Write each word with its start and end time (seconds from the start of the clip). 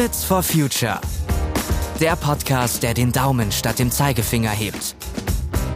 Fritz 0.00 0.24
for 0.24 0.42
Future. 0.42 0.98
Der 2.00 2.16
Podcast, 2.16 2.82
der 2.82 2.94
den 2.94 3.12
Daumen 3.12 3.52
statt 3.52 3.78
dem 3.78 3.90
Zeigefinger 3.90 4.48
hebt. 4.48 4.96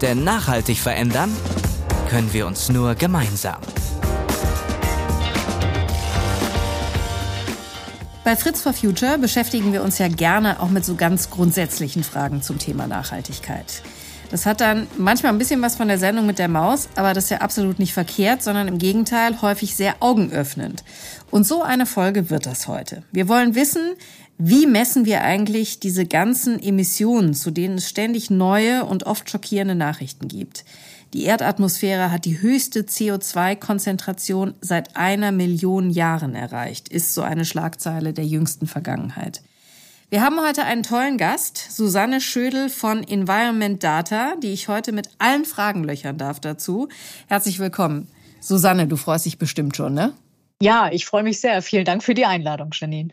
Denn 0.01 0.25
nachhaltig 0.25 0.79
verändern 0.79 1.31
können 2.09 2.33
wir 2.33 2.47
uns 2.47 2.71
nur 2.71 2.95
gemeinsam. 2.95 3.61
Bei 8.25 8.35
Fritz 8.35 8.63
for 8.63 8.73
Future 8.73 9.19
beschäftigen 9.19 9.75
wir 9.75 9.83
uns 9.83 9.99
ja 9.99 10.09
gerne 10.09 10.59
auch 10.59 10.71
mit 10.71 10.87
so 10.87 10.95
ganz 10.95 11.29
grundsätzlichen 11.29 12.03
Fragen 12.03 12.41
zum 12.41 12.59
Thema 12.59 12.87
Nachhaltigkeit. 12.87 13.83
Das 14.35 14.47
hat 14.47 14.61
dann 14.61 14.89
manchmal 14.99 15.31
ein 15.31 15.39
bisschen 15.39 15.63
was 15.63 15.77
von 15.77 15.87
der 15.87 15.97
Sendung 15.97 16.27
mit 16.27 16.41
der 16.41 16.49
Maus, 16.49 16.89
aber 16.97 17.15
das 17.15 17.27
ist 17.27 17.31
ja 17.31 17.39
absolut 17.39 17.79
nicht 17.79 17.95
verkehrt, 17.95 18.43
sondern 18.43 18.67
im 18.67 18.79
Gegenteil 18.79 19.41
häufig 19.43 19.77
sehr 19.77 19.95
augenöffnend. 20.01 20.83
Und 21.31 21.47
so 21.47 21.63
eine 21.63 21.87
Folge 21.87 22.31
wird 22.31 22.45
das 22.45 22.67
heute. 22.67 23.05
Wir 23.13 23.29
wollen 23.29 23.55
wissen, 23.55 23.93
wie 24.37 24.67
messen 24.67 25.05
wir 25.05 25.21
eigentlich 25.21 25.79
diese 25.79 26.05
ganzen 26.05 26.61
Emissionen, 26.61 27.35
zu 27.35 27.53
denen 27.53 27.79
es 27.79 27.89
ständig 27.89 28.29
neue 28.29 28.85
und 28.85 29.07
oft 29.07 29.31
schockierende 29.31 29.77
Nachrichten 29.77 30.27
gibt? 30.27 30.65
Die 31.13 31.27
Erdatmosphäre 31.27 32.11
hat 32.11 32.25
die 32.25 32.43
höchste 32.43 32.81
CO2-Konzentration 32.81 34.55
seit 34.61 34.97
einer 34.97 35.31
Million 35.31 35.91
Jahren 35.91 36.35
erreicht, 36.35 36.89
ist 36.89 37.15
so 37.15 37.23
eine 37.23 37.45
Schlagzeile 37.45 38.13
der 38.13 38.27
jüngsten 38.27 38.67
Vergangenheit. 38.67 39.43
Wir 40.15 40.23
haben 40.23 40.41
heute 40.41 40.63
einen 40.63 40.85
tollen 40.85 41.19
Gast, 41.19 41.73
Susanne 41.73 42.21
Schödel 42.21 42.69
von 42.69 43.03
Environment 43.03 43.83
Data, 43.83 44.37
die 44.41 44.53
ich 44.53 44.69
heute 44.69 44.93
mit 44.93 45.09
allen 45.19 45.45
Fragen 45.45 45.83
löchern 45.83 46.19
darf 46.19 46.39
dazu. 46.39 46.89
Herzlich 47.27 47.59
willkommen. 47.59 48.07
Susanne, 48.39 48.87
du 48.87 48.97
freust 48.97 49.27
dich 49.27 49.39
bestimmt 49.39 49.75
schon, 49.77 49.93
ne? 49.93 50.13
Ja, 50.63 50.89
ich 50.93 51.05
freue 51.05 51.25
mich 51.25 51.41
sehr. 51.41 51.61
Vielen 51.63 51.85
Dank 51.85 52.05
für 52.05 52.15
die 52.15 52.27
Einladung, 52.27 52.71
Janine. 52.73 53.09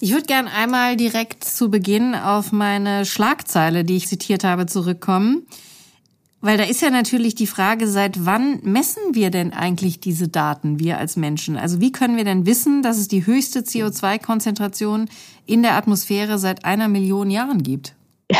Ich 0.00 0.12
würde 0.12 0.24
gern 0.24 0.48
einmal 0.48 0.96
direkt 0.96 1.44
zu 1.44 1.70
Beginn 1.70 2.14
auf 2.14 2.52
meine 2.52 3.04
Schlagzeile, 3.04 3.84
die 3.84 3.96
ich 3.96 4.08
zitiert 4.08 4.44
habe, 4.44 4.64
zurückkommen. 4.64 5.46
Weil 6.44 6.58
da 6.58 6.64
ist 6.64 6.82
ja 6.82 6.90
natürlich 6.90 7.34
die 7.34 7.46
Frage, 7.46 7.88
seit 7.88 8.26
wann 8.26 8.60
messen 8.62 9.14
wir 9.14 9.30
denn 9.30 9.54
eigentlich 9.54 10.00
diese 10.00 10.28
Daten, 10.28 10.78
wir 10.78 10.98
als 10.98 11.16
Menschen? 11.16 11.56
Also 11.56 11.80
wie 11.80 11.90
können 11.90 12.18
wir 12.18 12.24
denn 12.24 12.44
wissen, 12.44 12.82
dass 12.82 12.98
es 12.98 13.08
die 13.08 13.24
höchste 13.24 13.60
CO2-Konzentration 13.60 15.08
in 15.46 15.62
der 15.62 15.74
Atmosphäre 15.74 16.38
seit 16.38 16.66
einer 16.66 16.88
Million 16.88 17.30
Jahren 17.30 17.62
gibt? 17.62 17.94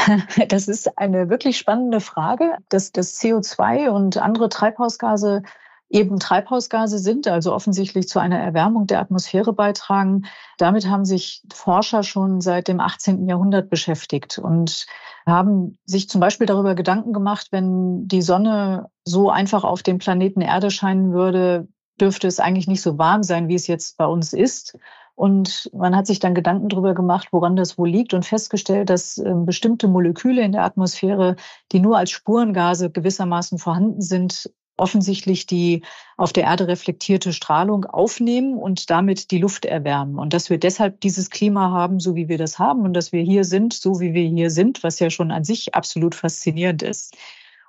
Das 0.50 0.68
ist 0.68 0.98
eine 0.98 1.30
wirklich 1.30 1.56
spannende 1.56 2.00
Frage. 2.00 2.58
Dass 2.68 2.92
das 2.92 3.18
CO2 3.18 3.88
und 3.88 4.18
andere 4.18 4.50
Treibhausgase 4.50 5.42
eben 5.88 6.18
Treibhausgase 6.18 6.98
sind, 6.98 7.26
also 7.26 7.54
offensichtlich 7.54 8.06
zu 8.06 8.18
einer 8.18 8.38
Erwärmung 8.38 8.86
der 8.86 9.00
Atmosphäre 9.00 9.54
beitragen. 9.54 10.26
Damit 10.58 10.88
haben 10.88 11.06
sich 11.06 11.42
Forscher 11.54 12.02
schon 12.02 12.42
seit 12.42 12.68
dem 12.68 12.80
18. 12.80 13.26
Jahrhundert 13.28 13.70
beschäftigt 13.70 14.38
und 14.38 14.86
haben 15.26 15.78
sich 15.84 16.08
zum 16.08 16.20
Beispiel 16.20 16.46
darüber 16.46 16.74
Gedanken 16.74 17.12
gemacht, 17.12 17.48
wenn 17.50 18.06
die 18.06 18.22
Sonne 18.22 18.90
so 19.04 19.30
einfach 19.30 19.64
auf 19.64 19.82
dem 19.82 19.98
Planeten 19.98 20.40
Erde 20.40 20.70
scheinen 20.70 21.12
würde, 21.12 21.68
dürfte 22.00 22.26
es 22.26 22.40
eigentlich 22.40 22.68
nicht 22.68 22.82
so 22.82 22.98
warm 22.98 23.22
sein, 23.22 23.48
wie 23.48 23.54
es 23.54 23.66
jetzt 23.66 23.96
bei 23.96 24.06
uns 24.06 24.32
ist. 24.32 24.78
Und 25.14 25.70
man 25.72 25.94
hat 25.94 26.06
sich 26.06 26.18
dann 26.18 26.34
Gedanken 26.34 26.68
darüber 26.68 26.92
gemacht, 26.92 27.28
woran 27.30 27.54
das 27.54 27.78
wohl 27.78 27.88
liegt 27.88 28.14
und 28.14 28.26
festgestellt, 28.26 28.90
dass 28.90 29.16
ähm, 29.18 29.46
bestimmte 29.46 29.86
Moleküle 29.86 30.42
in 30.42 30.52
der 30.52 30.64
Atmosphäre, 30.64 31.36
die 31.70 31.78
nur 31.78 31.96
als 31.96 32.10
Spurengase 32.10 32.90
gewissermaßen 32.90 33.58
vorhanden 33.58 34.00
sind, 34.00 34.50
offensichtlich 34.76 35.46
die 35.46 35.82
auf 36.16 36.32
der 36.32 36.44
Erde 36.44 36.68
reflektierte 36.68 37.32
Strahlung 37.32 37.84
aufnehmen 37.84 38.58
und 38.58 38.90
damit 38.90 39.30
die 39.30 39.38
Luft 39.38 39.64
erwärmen. 39.64 40.18
Und 40.18 40.32
dass 40.32 40.50
wir 40.50 40.58
deshalb 40.58 41.00
dieses 41.00 41.30
Klima 41.30 41.70
haben, 41.70 42.00
so 42.00 42.14
wie 42.14 42.28
wir 42.28 42.38
das 42.38 42.58
haben 42.58 42.82
und 42.82 42.94
dass 42.94 43.12
wir 43.12 43.22
hier 43.22 43.44
sind, 43.44 43.72
so 43.72 44.00
wie 44.00 44.14
wir 44.14 44.28
hier 44.28 44.50
sind, 44.50 44.82
was 44.82 44.98
ja 44.98 45.10
schon 45.10 45.30
an 45.30 45.44
sich 45.44 45.74
absolut 45.74 46.14
faszinierend 46.14 46.82
ist. 46.82 47.16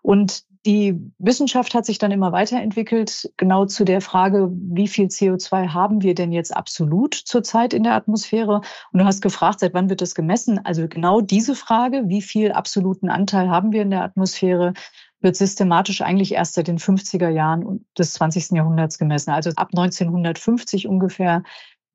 Und 0.01 0.43
die 0.65 0.99
Wissenschaft 1.19 1.75
hat 1.75 1.85
sich 1.85 1.99
dann 1.99 2.11
immer 2.11 2.31
weiterentwickelt, 2.31 3.31
genau 3.37 3.65
zu 3.65 3.85
der 3.85 4.01
Frage, 4.01 4.49
wie 4.51 4.87
viel 4.87 5.07
CO2 5.07 5.69
haben 5.69 6.01
wir 6.01 6.15
denn 6.15 6.31
jetzt 6.31 6.55
absolut 6.55 7.13
zurzeit 7.13 7.73
in 7.73 7.83
der 7.83 7.93
Atmosphäre? 7.93 8.61
Und 8.91 8.99
du 8.99 9.05
hast 9.05 9.21
gefragt, 9.21 9.59
seit 9.59 9.75
wann 9.75 9.89
wird 9.89 10.01
das 10.01 10.15
gemessen? 10.15 10.59
Also 10.63 10.87
genau 10.87 11.21
diese 11.21 11.53
Frage, 11.53 12.05
wie 12.07 12.23
viel 12.23 12.51
absoluten 12.51 13.09
Anteil 13.09 13.49
haben 13.49 13.73
wir 13.73 13.83
in 13.83 13.91
der 13.91 14.01
Atmosphäre, 14.01 14.73
wird 15.25 15.35
systematisch 15.35 16.01
eigentlich 16.01 16.35
erst 16.35 16.53
seit 16.53 16.67
den 16.67 16.77
50er 16.77 17.29
Jahren 17.29 17.85
des 17.97 18.13
20. 18.13 18.51
Jahrhunderts 18.51 18.99
gemessen. 18.99 19.31
Also 19.31 19.49
ab 19.55 19.69
1950 19.73 20.87
ungefähr 20.87 21.41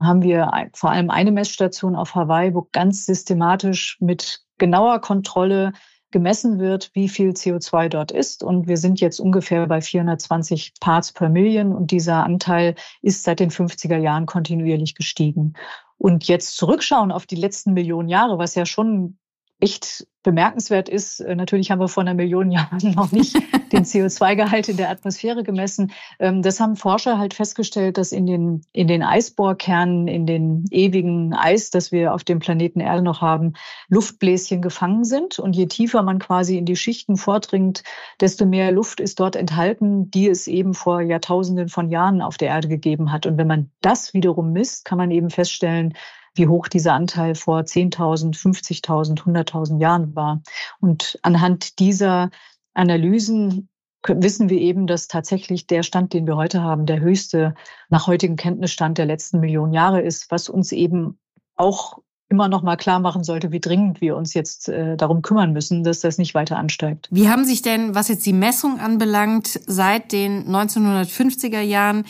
haben 0.02 0.22
wir 0.22 0.50
vor 0.74 0.91
allem 0.91 1.10
eine 1.10 1.30
Messstation 1.30 1.94
auf 1.94 2.16
Hawaii, 2.16 2.54
wo 2.54 2.69
ganz 2.72 3.06
systematisch 3.06 3.98
mit 4.00 4.40
genauer 4.58 5.00
Kontrolle 5.00 5.72
gemessen 6.10 6.58
wird, 6.58 6.90
wie 6.94 7.08
viel 7.08 7.30
CO2 7.30 7.88
dort 7.88 8.10
ist. 8.10 8.42
Und 8.42 8.66
wir 8.66 8.76
sind 8.76 9.00
jetzt 9.00 9.20
ungefähr 9.20 9.64
bei 9.69 9.80
420 9.80 10.72
Parts 10.80 11.12
per 11.12 11.28
Million 11.28 11.72
und 11.72 11.92
dieser 11.92 12.24
Anteil 12.24 12.74
ist 13.00 13.22
seit 13.22 13.38
den 13.38 13.50
50er 13.50 13.96
Jahren 13.96 14.26
kontinuierlich 14.26 14.96
gestiegen. 14.96 15.54
Und 15.98 16.26
jetzt 16.26 16.56
zurückschauen 16.56 17.12
auf 17.12 17.26
die 17.26 17.36
letzten 17.36 17.74
Millionen 17.74 18.08
Jahre, 18.08 18.38
was 18.38 18.56
ja 18.56 18.66
schon 18.66 19.19
echt 19.60 20.08
bemerkenswert 20.22 20.88
ist, 20.88 21.20
äh, 21.20 21.34
natürlich 21.34 21.70
haben 21.70 21.81
wir 21.81 21.88
vor 21.88 22.03
einer 22.03 22.14
Million 22.14 22.50
Jahren 22.50 22.78
noch 22.94 23.12
nicht 23.12 23.36
den 23.72 23.84
CO2-Gehalt 23.84 24.69
in 24.69 24.76
der 24.76 24.91
Atmosphäre 24.91 25.42
gemessen. 25.42 25.92
Ähm, 26.19 26.42
das 26.42 26.60
haben 26.60 26.76
Forscher 26.76 27.19
halt 27.19 27.34
festgestellt, 27.34 27.97
dass 27.97 28.12
in 28.12 28.26
den, 28.26 28.62
in 28.72 28.86
den 28.86 29.03
Eisbohrkernen, 29.03 30.08
in 30.08 30.26
den 30.26 30.64
ewigen 30.70 31.34
Eis, 31.34 31.70
das 31.70 31.92
wir 31.92 32.14
auf 32.14 32.25
dem 32.25 32.38
Planeten 32.38 32.81
Erde 32.81 33.03
noch 33.03 33.20
haben, 33.20 33.54
Luftbläschen 33.88 34.60
gefangen 34.60 35.04
sind. 35.04 35.38
Und 35.38 35.56
je 35.56 35.66
tiefer 35.66 36.03
man 36.03 36.19
quasi 36.19 36.58
in 36.58 36.66
die 36.66 36.76
Schichten 36.76 37.16
vordringt, 37.16 37.82
desto 38.20 38.44
mehr 38.44 38.72
Luft 38.72 39.00
ist 39.00 39.20
dort 39.20 39.37
enthalten, 39.37 40.10
die 40.10 40.28
es 40.28 40.47
eben 40.47 40.75
vor 40.75 41.00
Jahrtausenden 41.00 41.69
von 41.69 41.88
Jahren 41.88 42.20
auf 42.20 42.37
der 42.37 42.48
Erde 42.48 42.69
gegeben 42.69 43.12
hat. 43.12 43.26
Und 43.26 43.38
wenn 43.38 43.47
man 43.47 43.70
das 43.81 44.12
wiederum 44.12 44.52
misst, 44.52 44.84
kann 44.84 44.98
man 44.98 45.10
eben 45.10 45.31
feststellen, 45.31 45.94
wie 46.40 46.48
hoch 46.48 46.68
dieser 46.68 46.94
Anteil 46.94 47.34
vor 47.34 47.60
10.000, 47.60 48.34
50.000, 48.34 49.20
100.000 49.20 49.78
Jahren 49.78 50.16
war. 50.16 50.42
Und 50.80 51.18
anhand 51.22 51.78
dieser 51.78 52.30
Analysen 52.72 53.68
wissen 54.06 54.48
wir 54.48 54.58
eben, 54.58 54.86
dass 54.86 55.08
tatsächlich 55.08 55.66
der 55.66 55.82
Stand, 55.82 56.14
den 56.14 56.26
wir 56.26 56.36
heute 56.36 56.62
haben, 56.62 56.86
der 56.86 57.00
höchste 57.00 57.54
nach 57.90 58.06
heutigem 58.06 58.36
Kenntnisstand 58.36 58.96
der 58.96 59.04
letzten 59.04 59.40
Millionen 59.40 59.74
Jahre 59.74 60.00
ist, 60.00 60.30
was 60.30 60.48
uns 60.48 60.72
eben 60.72 61.18
auch 61.56 61.98
immer 62.30 62.48
noch 62.48 62.62
mal 62.62 62.76
klar 62.76 63.00
machen 63.00 63.24
sollte, 63.24 63.52
wie 63.52 63.60
dringend 63.60 64.00
wir 64.00 64.16
uns 64.16 64.32
jetzt 64.34 64.68
äh, 64.68 64.96
darum 64.96 65.20
kümmern 65.20 65.52
müssen, 65.52 65.82
dass 65.82 66.00
das 66.00 66.16
nicht 66.16 66.34
weiter 66.34 66.56
ansteigt. 66.56 67.08
Wie 67.10 67.28
haben 67.28 67.44
sich 67.44 67.60
denn, 67.60 67.94
was 67.94 68.08
jetzt 68.08 68.24
die 68.24 68.32
Messung 68.32 68.78
anbelangt, 68.78 69.60
seit 69.66 70.12
den 70.12 70.46
1950er 70.46 71.60
Jahren 71.60 72.04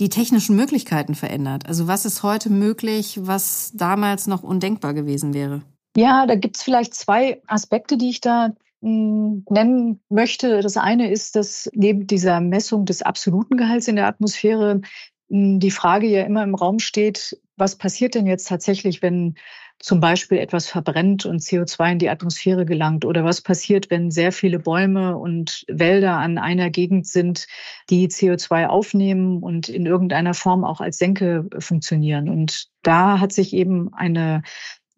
die 0.00 0.08
technischen 0.08 0.56
Möglichkeiten 0.56 1.14
verändert? 1.14 1.66
Also 1.66 1.86
was 1.86 2.06
ist 2.06 2.22
heute 2.22 2.50
möglich, 2.50 3.20
was 3.22 3.72
damals 3.74 4.26
noch 4.26 4.42
undenkbar 4.42 4.94
gewesen 4.94 5.34
wäre? 5.34 5.62
Ja, 5.96 6.26
da 6.26 6.34
gibt 6.34 6.56
es 6.56 6.62
vielleicht 6.62 6.94
zwei 6.94 7.42
Aspekte, 7.46 7.98
die 7.98 8.10
ich 8.10 8.20
da 8.22 8.54
hm, 8.82 9.44
nennen 9.50 10.00
möchte. 10.08 10.60
Das 10.60 10.78
eine 10.78 11.10
ist, 11.10 11.36
dass 11.36 11.70
neben 11.74 12.06
dieser 12.06 12.40
Messung 12.40 12.86
des 12.86 13.02
absoluten 13.02 13.56
Gehalts 13.56 13.88
in 13.88 13.96
der 13.96 14.06
Atmosphäre 14.06 14.80
die 15.28 15.70
Frage 15.70 16.06
ja 16.06 16.22
immer 16.22 16.42
im 16.42 16.54
Raum 16.54 16.78
steht, 16.78 17.38
was 17.56 17.76
passiert 17.76 18.14
denn 18.14 18.26
jetzt 18.26 18.48
tatsächlich, 18.48 19.02
wenn 19.02 19.34
zum 19.78 20.00
Beispiel 20.00 20.38
etwas 20.38 20.68
verbrennt 20.68 21.26
und 21.26 21.40
CO2 21.40 21.92
in 21.92 21.98
die 21.98 22.08
Atmosphäre 22.08 22.64
gelangt? 22.64 23.04
Oder 23.04 23.24
was 23.24 23.42
passiert, 23.42 23.90
wenn 23.90 24.10
sehr 24.10 24.32
viele 24.32 24.58
Bäume 24.58 25.16
und 25.16 25.64
Wälder 25.68 26.16
an 26.16 26.38
einer 26.38 26.70
Gegend 26.70 27.06
sind, 27.06 27.46
die 27.90 28.08
CO2 28.08 28.66
aufnehmen 28.66 29.42
und 29.42 29.68
in 29.68 29.84
irgendeiner 29.84 30.34
Form 30.34 30.64
auch 30.64 30.80
als 30.80 30.98
Senke 30.98 31.48
funktionieren? 31.58 32.28
Und 32.28 32.68
da 32.82 33.20
hat 33.20 33.32
sich 33.32 33.52
eben 33.52 33.92
eine 33.92 34.42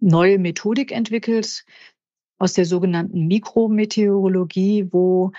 neue 0.00 0.38
Methodik 0.38 0.92
entwickelt 0.92 1.64
aus 2.38 2.52
der 2.52 2.64
sogenannten 2.64 3.26
Mikrometeorologie, 3.26 4.88
wo 4.92 5.32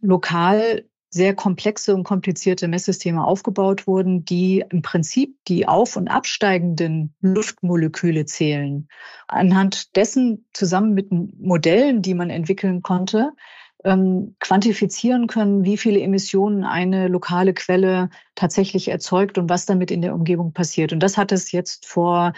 lokal 0.00 0.84
sehr 1.10 1.34
komplexe 1.34 1.94
und 1.94 2.04
komplizierte 2.04 2.68
Messsysteme 2.68 3.24
aufgebaut 3.24 3.86
wurden, 3.86 4.24
die 4.24 4.64
im 4.70 4.82
Prinzip 4.82 5.36
die 5.48 5.66
auf- 5.66 5.96
und 5.96 6.08
absteigenden 6.08 7.14
Luftmoleküle 7.20 8.24
zählen. 8.26 8.88
Anhand 9.28 9.96
dessen 9.96 10.46
zusammen 10.52 10.94
mit 10.94 11.10
Modellen, 11.10 12.02
die 12.02 12.14
man 12.14 12.30
entwickeln 12.30 12.82
konnte, 12.82 13.32
ähm, 13.84 14.34
quantifizieren 14.40 15.28
können, 15.28 15.64
wie 15.64 15.76
viele 15.76 16.00
Emissionen 16.00 16.64
eine 16.64 17.08
lokale 17.08 17.54
Quelle 17.54 18.10
tatsächlich 18.34 18.88
erzeugt 18.88 19.38
und 19.38 19.48
was 19.48 19.64
damit 19.64 19.90
in 19.90 20.02
der 20.02 20.14
Umgebung 20.14 20.52
passiert. 20.52 20.92
Und 20.92 21.00
das 21.00 21.16
hat 21.16 21.30
es 21.30 21.52
jetzt 21.52 21.86
vor 21.86 22.32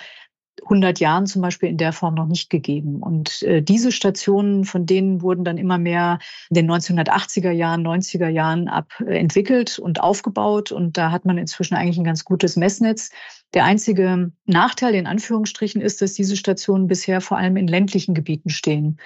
100 0.62 1.00
Jahren 1.00 1.26
zum 1.26 1.42
Beispiel 1.42 1.68
in 1.68 1.76
der 1.76 1.92
Form 1.92 2.14
noch 2.14 2.26
nicht 2.26 2.50
gegeben. 2.50 3.02
Und 3.02 3.42
äh, 3.42 3.62
diese 3.62 3.92
Stationen, 3.92 4.64
von 4.64 4.86
denen 4.86 5.22
wurden 5.22 5.44
dann 5.44 5.58
immer 5.58 5.78
mehr 5.78 6.18
in 6.50 6.54
den 6.54 6.70
1980er 6.70 7.50
Jahren, 7.50 7.86
90er 7.86 8.28
Jahren 8.28 8.68
ab 8.68 8.92
äh, 9.00 9.18
entwickelt 9.18 9.78
und 9.78 10.00
aufgebaut. 10.00 10.72
Und 10.72 10.96
da 10.96 11.10
hat 11.10 11.24
man 11.24 11.38
inzwischen 11.38 11.74
eigentlich 11.74 11.98
ein 11.98 12.04
ganz 12.04 12.24
gutes 12.24 12.56
Messnetz. 12.56 13.10
Der 13.54 13.64
einzige 13.64 14.32
Nachteil 14.46 14.94
in 14.94 15.06
Anführungsstrichen 15.06 15.80
ist, 15.80 16.02
dass 16.02 16.14
diese 16.14 16.36
Stationen 16.36 16.86
bisher 16.86 17.20
vor 17.20 17.38
allem 17.38 17.56
in 17.56 17.66
ländlichen 17.66 18.14
Gebieten 18.14 18.50
stehen, 18.50 18.98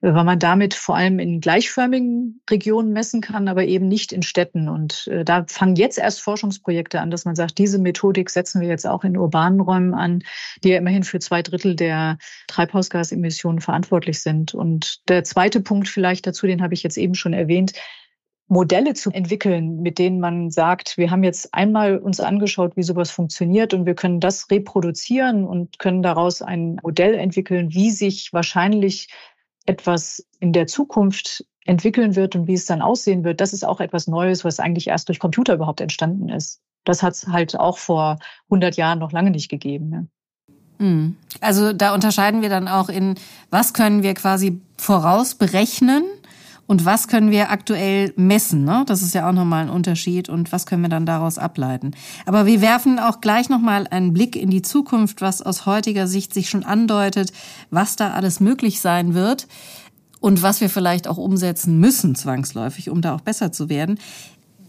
weil 0.00 0.24
man 0.24 0.38
damit 0.38 0.74
vor 0.74 0.96
allem 0.96 1.18
in 1.18 1.40
gleichförmigen 1.40 2.40
Regionen 2.48 2.92
messen 2.92 3.20
kann, 3.20 3.48
aber 3.48 3.64
eben 3.64 3.86
nicht 3.86 4.12
in 4.12 4.22
Städten. 4.22 4.68
Und 4.68 5.06
äh, 5.08 5.24
da 5.24 5.44
fangen 5.46 5.76
jetzt 5.76 5.98
erst 5.98 6.22
Forschungsprojekte 6.22 7.00
an, 7.00 7.10
dass 7.10 7.24
man 7.24 7.36
sagt, 7.36 7.58
diese 7.58 7.78
Methodik 7.78 8.30
setzen 8.30 8.60
wir 8.60 8.68
jetzt 8.68 8.86
auch 8.86 9.04
in 9.04 9.16
urbanen 9.16 9.60
Räumen 9.60 9.94
an, 9.94 10.22
die 10.64 10.70
ja 10.70 10.78
immerhin 10.78 11.02
für 11.02 11.18
zwei 11.18 11.42
Drittel 11.42 11.76
der 11.76 12.18
Treibhausgasemissionen 12.48 13.60
verantwortlich 13.60 14.20
sind. 14.22 14.54
Und 14.54 15.08
der 15.08 15.24
zweite 15.24 15.60
Punkt 15.60 15.88
vielleicht 15.88 16.26
dazu, 16.26 16.46
den 16.46 16.62
habe 16.62 16.74
ich 16.74 16.82
jetzt 16.82 16.96
eben 16.96 17.14
schon 17.14 17.34
erwähnt, 17.34 17.72
Modelle 18.50 18.94
zu 18.94 19.12
entwickeln, 19.12 19.80
mit 19.80 20.00
denen 20.00 20.18
man 20.18 20.50
sagt, 20.50 20.98
wir 20.98 21.12
haben 21.12 21.22
jetzt 21.22 21.54
einmal 21.54 21.98
uns 21.98 22.18
angeschaut, 22.18 22.76
wie 22.76 22.82
sowas 22.82 23.12
funktioniert 23.12 23.72
und 23.74 23.86
wir 23.86 23.94
können 23.94 24.18
das 24.18 24.50
reproduzieren 24.50 25.44
und 25.44 25.78
können 25.78 26.02
daraus 26.02 26.42
ein 26.42 26.80
Modell 26.82 27.14
entwickeln, 27.14 27.72
wie 27.72 27.92
sich 27.92 28.32
wahrscheinlich 28.32 29.08
etwas 29.66 30.24
in 30.38 30.52
der 30.52 30.66
Zukunft 30.66 31.44
entwickeln 31.64 32.16
wird 32.16 32.34
und 32.34 32.46
wie 32.46 32.54
es 32.54 32.66
dann 32.66 32.82
aussehen 32.82 33.24
wird. 33.24 33.40
Das 33.40 33.52
ist 33.52 33.64
auch 33.64 33.80
etwas 33.80 34.06
Neues, 34.06 34.44
was 34.44 34.60
eigentlich 34.60 34.88
erst 34.88 35.08
durch 35.08 35.18
Computer 35.18 35.54
überhaupt 35.54 35.80
entstanden 35.80 36.28
ist. 36.28 36.60
Das 36.84 37.02
hat 37.02 37.14
es 37.14 37.28
halt 37.28 37.58
auch 37.58 37.78
vor 37.78 38.18
100 38.46 38.76
Jahren 38.76 38.98
noch 38.98 39.12
lange 39.12 39.30
nicht 39.30 39.48
gegeben. 39.48 40.10
Hm. 40.78 41.16
Also 41.40 41.72
da 41.72 41.94
unterscheiden 41.94 42.40
wir 42.40 42.48
dann 42.48 42.66
auch 42.66 42.88
in, 42.88 43.14
was 43.50 43.74
können 43.74 44.02
wir 44.02 44.14
quasi 44.14 44.60
vorausberechnen 44.78 46.04
und 46.70 46.84
was 46.84 47.08
können 47.08 47.32
wir 47.32 47.50
aktuell 47.50 48.12
messen? 48.14 48.64
Ne? 48.64 48.84
Das 48.86 49.02
ist 49.02 49.12
ja 49.12 49.28
auch 49.28 49.32
nochmal 49.32 49.64
ein 49.64 49.70
Unterschied. 49.70 50.28
Und 50.28 50.52
was 50.52 50.66
können 50.66 50.82
wir 50.82 50.88
dann 50.88 51.04
daraus 51.04 51.36
ableiten? 51.36 51.96
Aber 52.26 52.46
wir 52.46 52.60
werfen 52.60 53.00
auch 53.00 53.20
gleich 53.20 53.48
nochmal 53.48 53.88
einen 53.90 54.12
Blick 54.12 54.36
in 54.36 54.50
die 54.50 54.62
Zukunft, 54.62 55.20
was 55.20 55.42
aus 55.42 55.66
heutiger 55.66 56.06
Sicht 56.06 56.32
sich 56.32 56.48
schon 56.48 56.62
andeutet, 56.62 57.32
was 57.70 57.96
da 57.96 58.12
alles 58.12 58.38
möglich 58.38 58.80
sein 58.80 59.14
wird 59.14 59.48
und 60.20 60.42
was 60.42 60.60
wir 60.60 60.70
vielleicht 60.70 61.08
auch 61.08 61.16
umsetzen 61.16 61.80
müssen, 61.80 62.14
zwangsläufig, 62.14 62.88
um 62.88 63.02
da 63.02 63.16
auch 63.16 63.20
besser 63.20 63.50
zu 63.50 63.68
werden. 63.68 63.98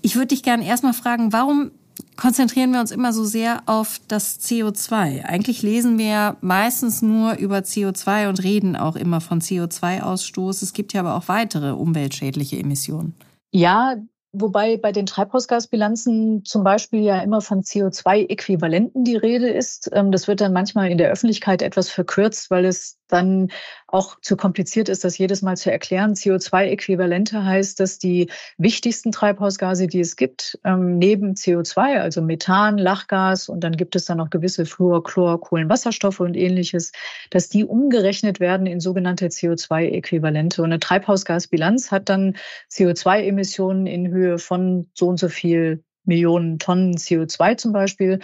Ich 0.01 0.15
würde 0.15 0.29
dich 0.29 0.41
gerne 0.41 0.65
erstmal 0.65 0.93
fragen, 0.93 1.31
warum 1.33 1.69
konzentrieren 2.17 2.71
wir 2.71 2.79
uns 2.79 2.91
immer 2.91 3.13
so 3.13 3.23
sehr 3.23 3.63
auf 3.65 3.99
das 4.07 4.39
CO2. 4.39 5.23
Eigentlich 5.23 5.61
lesen 5.61 5.97
wir 5.97 6.37
meistens 6.41 7.01
nur 7.01 7.35
über 7.37 7.59
CO2 7.59 8.29
und 8.29 8.43
reden 8.43 8.75
auch 8.75 8.95
immer 8.95 9.21
von 9.21 9.41
CO2-Ausstoß. 9.41 10.63
Es 10.63 10.73
gibt 10.73 10.93
ja 10.93 11.01
aber 11.01 11.15
auch 11.15 11.27
weitere 11.27 11.71
umweltschädliche 11.71 12.57
Emissionen. 12.57 13.15
Ja, 13.51 13.97
Wobei 14.33 14.77
bei 14.77 14.93
den 14.93 15.05
Treibhausgasbilanzen 15.05 16.45
zum 16.45 16.63
Beispiel 16.63 17.01
ja 17.01 17.19
immer 17.19 17.41
von 17.41 17.63
CO2-Äquivalenten 17.63 19.03
die 19.03 19.17
Rede 19.17 19.49
ist. 19.49 19.89
Ähm, 19.91 20.11
das 20.13 20.29
wird 20.29 20.39
dann 20.39 20.53
manchmal 20.53 20.89
in 20.89 20.97
der 20.97 21.11
Öffentlichkeit 21.11 21.61
etwas 21.61 21.89
verkürzt, 21.89 22.49
weil 22.49 22.63
es 22.63 22.97
dann 23.11 23.49
auch 23.87 24.19
zu 24.21 24.37
kompliziert 24.37 24.89
ist, 24.89 25.03
das 25.03 25.17
jedes 25.17 25.41
Mal 25.41 25.57
zu 25.57 25.71
erklären. 25.71 26.13
CO2-Äquivalente 26.13 27.43
heißt, 27.43 27.79
dass 27.79 27.99
die 27.99 28.29
wichtigsten 28.57 29.11
Treibhausgase, 29.11 29.87
die 29.87 29.99
es 29.99 30.15
gibt, 30.15 30.59
ähm, 30.63 30.97
neben 30.97 31.33
CO2, 31.33 31.99
also 31.99 32.21
Methan, 32.21 32.77
Lachgas 32.77 33.49
und 33.49 33.63
dann 33.63 33.75
gibt 33.75 33.95
es 33.95 34.05
dann 34.05 34.17
noch 34.17 34.29
gewisse 34.29 34.65
Fluor, 34.65 35.03
Chlor, 35.03 35.39
Kohlenwasserstoffe 35.39 36.19
und 36.19 36.35
ähnliches, 36.35 36.91
dass 37.29 37.49
die 37.49 37.65
umgerechnet 37.65 38.39
werden 38.39 38.65
in 38.65 38.79
sogenannte 38.79 39.27
CO2-Äquivalente. 39.27 40.61
Und 40.61 40.71
eine 40.71 40.79
Treibhausgasbilanz 40.79 41.91
hat 41.91 42.09
dann 42.09 42.35
CO2-Emissionen 42.71 43.85
in 43.87 44.07
Höhe 44.09 44.37
von 44.37 44.87
so 44.93 45.07
und 45.07 45.17
so 45.17 45.29
viel 45.29 45.83
Millionen 46.03 46.59
Tonnen 46.59 46.95
CO2 46.95 47.57
zum 47.57 47.73
Beispiel. 47.73 48.19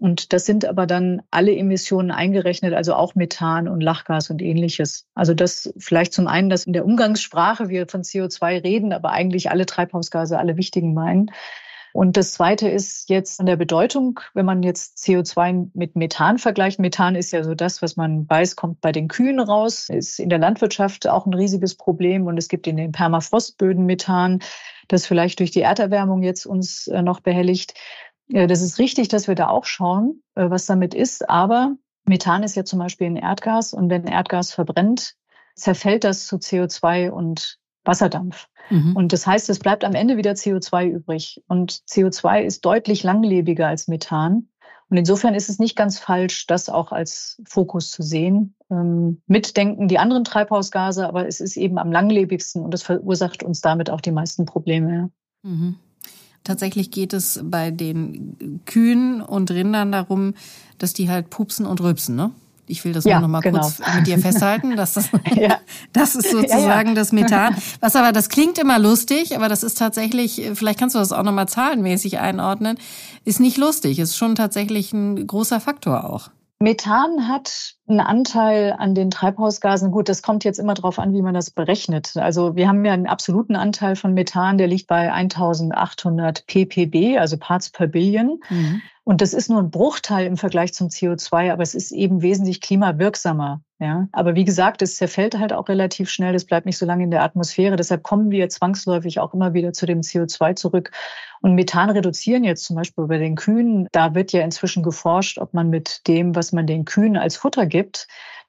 Und 0.00 0.32
das 0.32 0.46
sind 0.46 0.64
aber 0.64 0.86
dann 0.86 1.20
alle 1.30 1.54
Emissionen 1.54 2.10
eingerechnet, 2.10 2.72
also 2.72 2.94
auch 2.94 3.14
Methan 3.14 3.68
und 3.68 3.82
Lachgas 3.82 4.30
und 4.30 4.40
ähnliches. 4.40 5.06
Also 5.14 5.34
das 5.34 5.74
vielleicht 5.76 6.14
zum 6.14 6.26
einen, 6.26 6.48
dass 6.48 6.64
in 6.64 6.72
der 6.72 6.86
Umgangssprache 6.86 7.68
wir 7.68 7.86
von 7.86 8.00
CO2 8.00 8.64
reden, 8.64 8.94
aber 8.94 9.10
eigentlich 9.10 9.50
alle 9.50 9.66
Treibhausgase, 9.66 10.38
alle 10.38 10.56
wichtigen 10.56 10.94
meinen. 10.94 11.30
Und 11.92 12.16
das 12.16 12.32
Zweite 12.32 12.68
ist 12.68 13.10
jetzt 13.10 13.40
an 13.40 13.46
der 13.46 13.56
Bedeutung, 13.56 14.20
wenn 14.32 14.46
man 14.46 14.62
jetzt 14.62 14.98
CO2 15.04 15.70
mit 15.74 15.96
Methan 15.96 16.38
vergleicht. 16.38 16.78
Methan 16.78 17.14
ist 17.14 17.32
ja 17.32 17.44
so 17.44 17.54
das, 17.54 17.82
was 17.82 17.96
man 17.96 18.28
weiß, 18.30 18.56
kommt 18.56 18.80
bei 18.80 18.92
den 18.92 19.08
Kühen 19.08 19.38
raus, 19.40 19.90
ist 19.90 20.18
in 20.18 20.30
der 20.30 20.38
Landwirtschaft 20.38 21.08
auch 21.08 21.26
ein 21.26 21.34
riesiges 21.34 21.74
Problem 21.74 22.26
und 22.26 22.38
es 22.38 22.48
gibt 22.48 22.66
in 22.66 22.78
den 22.78 22.92
Permafrostböden 22.92 23.84
Methan, 23.84 24.38
das 24.88 25.06
vielleicht 25.06 25.40
durch 25.40 25.50
die 25.50 25.62
Erderwärmung 25.62 26.22
jetzt 26.22 26.46
uns 26.46 26.86
äh, 26.86 27.02
noch 27.02 27.20
behelligt. 27.20 27.74
Das 28.32 28.62
ist 28.62 28.78
richtig, 28.78 29.08
dass 29.08 29.28
wir 29.28 29.34
da 29.34 29.48
auch 29.48 29.64
schauen, 29.64 30.22
äh, 30.36 30.50
was 30.50 30.66
damit 30.66 30.94
ist. 30.94 31.28
Aber 31.28 31.76
Methan 32.04 32.42
ist 32.42 32.56
ja 32.56 32.64
zum 32.64 32.78
Beispiel 32.78 33.08
ein 33.08 33.16
Erdgas 33.16 33.74
und 33.74 33.90
wenn 33.90 34.06
Erdgas 34.06 34.52
verbrennt, 34.52 35.14
zerfällt 35.54 36.04
das 36.04 36.26
zu 36.26 36.36
CO2 36.36 37.10
und 37.10 37.58
Wasserdampf. 37.84 38.48
Mhm. 38.70 38.94
Und 38.94 39.12
das 39.12 39.26
heißt, 39.26 39.50
es 39.50 39.58
bleibt 39.58 39.84
am 39.84 39.94
Ende 39.94 40.16
wieder 40.16 40.32
CO2 40.32 40.86
übrig. 40.86 41.42
Und 41.48 41.72
CO2 41.88 42.42
ist 42.42 42.64
deutlich 42.64 43.02
langlebiger 43.02 43.66
als 43.66 43.88
Methan. 43.88 44.48
Und 44.90 44.96
insofern 44.96 45.34
ist 45.34 45.48
es 45.48 45.58
nicht 45.58 45.76
ganz 45.76 45.98
falsch, 45.98 46.46
das 46.46 46.68
auch 46.68 46.90
als 46.90 47.40
Fokus 47.46 47.90
zu 47.90 48.02
sehen. 48.02 48.56
Ähm, 48.70 49.22
mitdenken 49.26 49.86
die 49.86 49.98
anderen 49.98 50.24
Treibhausgase, 50.24 51.06
aber 51.06 51.28
es 51.28 51.40
ist 51.40 51.56
eben 51.56 51.78
am 51.78 51.92
langlebigsten 51.92 52.62
und 52.62 52.74
es 52.74 52.82
verursacht 52.82 53.42
uns 53.42 53.60
damit 53.60 53.88
auch 53.88 54.00
die 54.00 54.10
meisten 54.10 54.46
Probleme. 54.46 55.10
Mhm. 55.42 55.76
Tatsächlich 56.44 56.90
geht 56.90 57.12
es 57.12 57.40
bei 57.42 57.70
den 57.70 58.60
Kühen 58.66 59.20
und 59.20 59.50
Rindern 59.50 59.92
darum, 59.92 60.34
dass 60.78 60.92
die 60.92 61.10
halt 61.10 61.30
pupsen 61.30 61.66
und 61.66 61.80
rübsen, 61.80 62.16
ne? 62.16 62.32
Ich 62.70 62.84
will 62.84 62.92
das 62.92 63.04
ja, 63.04 63.14
nur 63.18 63.22
noch 63.22 63.32
mal 63.32 63.40
genau. 63.40 63.62
kurz 63.62 63.80
mit 63.96 64.06
dir 64.06 64.18
festhalten, 64.20 64.76
dass 64.76 64.94
das, 64.94 65.08
ja. 65.34 65.58
das 65.92 66.14
ist 66.14 66.30
sozusagen 66.30 66.90
ja, 66.90 66.94
das 66.94 67.10
Methan. 67.10 67.56
Was 67.80 67.96
aber, 67.96 68.12
das 68.12 68.28
klingt 68.28 68.58
immer 68.58 68.78
lustig, 68.78 69.34
aber 69.34 69.48
das 69.48 69.64
ist 69.64 69.76
tatsächlich, 69.76 70.40
vielleicht 70.54 70.78
kannst 70.78 70.94
du 70.94 71.00
das 71.00 71.10
auch 71.10 71.24
noch 71.24 71.32
mal 71.32 71.48
zahlenmäßig 71.48 72.20
einordnen, 72.20 72.78
ist 73.24 73.40
nicht 73.40 73.56
lustig, 73.56 73.98
ist 73.98 74.16
schon 74.16 74.36
tatsächlich 74.36 74.92
ein 74.92 75.26
großer 75.26 75.58
Faktor 75.58 76.08
auch. 76.08 76.30
Methan 76.60 77.26
hat 77.26 77.74
einen 77.90 78.00
Anteil 78.00 78.74
an 78.78 78.94
den 78.94 79.10
Treibhausgasen. 79.10 79.90
Gut, 79.90 80.08
das 80.08 80.22
kommt 80.22 80.44
jetzt 80.44 80.58
immer 80.58 80.74
darauf 80.74 80.98
an, 80.98 81.12
wie 81.12 81.22
man 81.22 81.34
das 81.34 81.50
berechnet. 81.50 82.16
Also 82.16 82.56
wir 82.56 82.68
haben 82.68 82.84
ja 82.84 82.92
einen 82.92 83.06
absoluten 83.06 83.56
Anteil 83.56 83.96
von 83.96 84.14
Methan, 84.14 84.58
der 84.58 84.68
liegt 84.68 84.86
bei 84.86 85.12
1800 85.12 86.46
ppb, 86.46 87.18
also 87.18 87.36
Parts 87.36 87.70
per 87.70 87.86
Billion. 87.86 88.40
Mhm. 88.48 88.82
Und 89.04 89.20
das 89.22 89.34
ist 89.34 89.50
nur 89.50 89.60
ein 89.60 89.70
Bruchteil 89.70 90.26
im 90.26 90.36
Vergleich 90.36 90.72
zum 90.72 90.88
CO2, 90.88 91.52
aber 91.52 91.62
es 91.62 91.74
ist 91.74 91.90
eben 91.90 92.22
wesentlich 92.22 92.60
klimawirksamer. 92.60 93.60
Ja, 93.80 94.08
aber 94.12 94.34
wie 94.34 94.44
gesagt, 94.44 94.82
es 94.82 94.96
zerfällt 94.96 95.38
halt 95.38 95.54
auch 95.54 95.68
relativ 95.70 96.10
schnell. 96.10 96.34
Es 96.34 96.44
bleibt 96.44 96.66
nicht 96.66 96.76
so 96.76 96.84
lange 96.84 97.02
in 97.02 97.10
der 97.10 97.22
Atmosphäre. 97.22 97.76
Deshalb 97.76 98.02
kommen 98.02 98.30
wir 98.30 98.50
zwangsläufig 98.50 99.20
auch 99.20 99.32
immer 99.32 99.54
wieder 99.54 99.72
zu 99.72 99.86
dem 99.86 100.02
CO2 100.02 100.54
zurück. 100.54 100.90
Und 101.40 101.54
Methan 101.54 101.88
reduzieren 101.88 102.44
jetzt 102.44 102.64
zum 102.64 102.76
Beispiel 102.76 103.06
bei 103.06 103.16
den 103.16 103.36
Kühen. 103.36 103.88
Da 103.92 104.14
wird 104.14 104.32
ja 104.32 104.42
inzwischen 104.42 104.82
geforscht, 104.82 105.38
ob 105.38 105.54
man 105.54 105.70
mit 105.70 106.06
dem, 106.06 106.36
was 106.36 106.52
man 106.52 106.66
den 106.66 106.84
Kühen 106.84 107.16
als 107.16 107.36
Futter 107.36 107.64
gibt, 107.64 107.79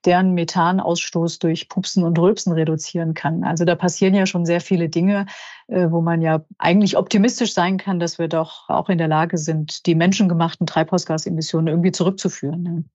deren 0.05 0.33
Methanausstoß 0.33 1.39
durch 1.39 1.69
Pupsen 1.69 2.03
und 2.03 2.17
Rülpsen 2.17 2.53
reduzieren 2.53 3.13
kann. 3.13 3.43
Also 3.43 3.65
da 3.65 3.75
passieren 3.75 4.15
ja 4.15 4.25
schon 4.25 4.45
sehr 4.45 4.61
viele 4.61 4.89
Dinge, 4.89 5.27
äh, 5.67 5.91
wo 5.91 6.01
man 6.01 6.21
ja 6.21 6.43
eigentlich 6.57 6.97
optimistisch 6.97 7.53
sein 7.53 7.77
kann, 7.77 7.99
dass 7.99 8.17
wir 8.17 8.27
doch 8.27 8.69
auch 8.69 8.89
in 8.89 8.97
der 8.97 9.07
Lage 9.07 9.37
sind, 9.37 9.85
die 9.85 9.95
menschengemachten 9.95 10.65
Treibhausgasemissionen 10.65 11.67
irgendwie 11.67 11.91
zurückzuführen. 11.91 12.89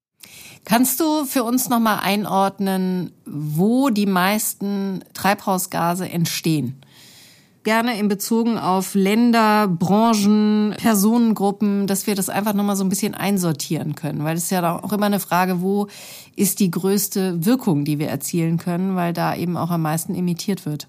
Kannst 0.64 0.98
du 0.98 1.24
für 1.24 1.44
uns 1.44 1.68
nochmal 1.68 2.00
einordnen, 2.02 3.12
wo 3.24 3.90
die 3.90 4.06
meisten 4.06 5.04
Treibhausgase 5.14 6.08
entstehen? 6.08 6.80
Gerne 7.66 7.98
in 7.98 8.06
Bezug 8.06 8.46
auf 8.46 8.94
Länder, 8.94 9.66
Branchen, 9.66 10.72
Personengruppen, 10.78 11.88
dass 11.88 12.06
wir 12.06 12.14
das 12.14 12.28
einfach 12.28 12.54
nochmal 12.54 12.76
so 12.76 12.84
ein 12.84 12.88
bisschen 12.88 13.16
einsortieren 13.16 13.96
können. 13.96 14.22
Weil 14.22 14.36
es 14.36 14.44
ist 14.44 14.50
ja 14.50 14.80
auch 14.80 14.92
immer 14.92 15.06
eine 15.06 15.18
Frage, 15.18 15.62
wo 15.62 15.88
ist 16.36 16.60
die 16.60 16.70
größte 16.70 17.44
Wirkung, 17.44 17.84
die 17.84 17.98
wir 17.98 18.06
erzielen 18.06 18.58
können, 18.58 18.94
weil 18.94 19.12
da 19.12 19.34
eben 19.34 19.56
auch 19.56 19.72
am 19.72 19.82
meisten 19.82 20.14
emittiert 20.14 20.64
wird. 20.64 20.86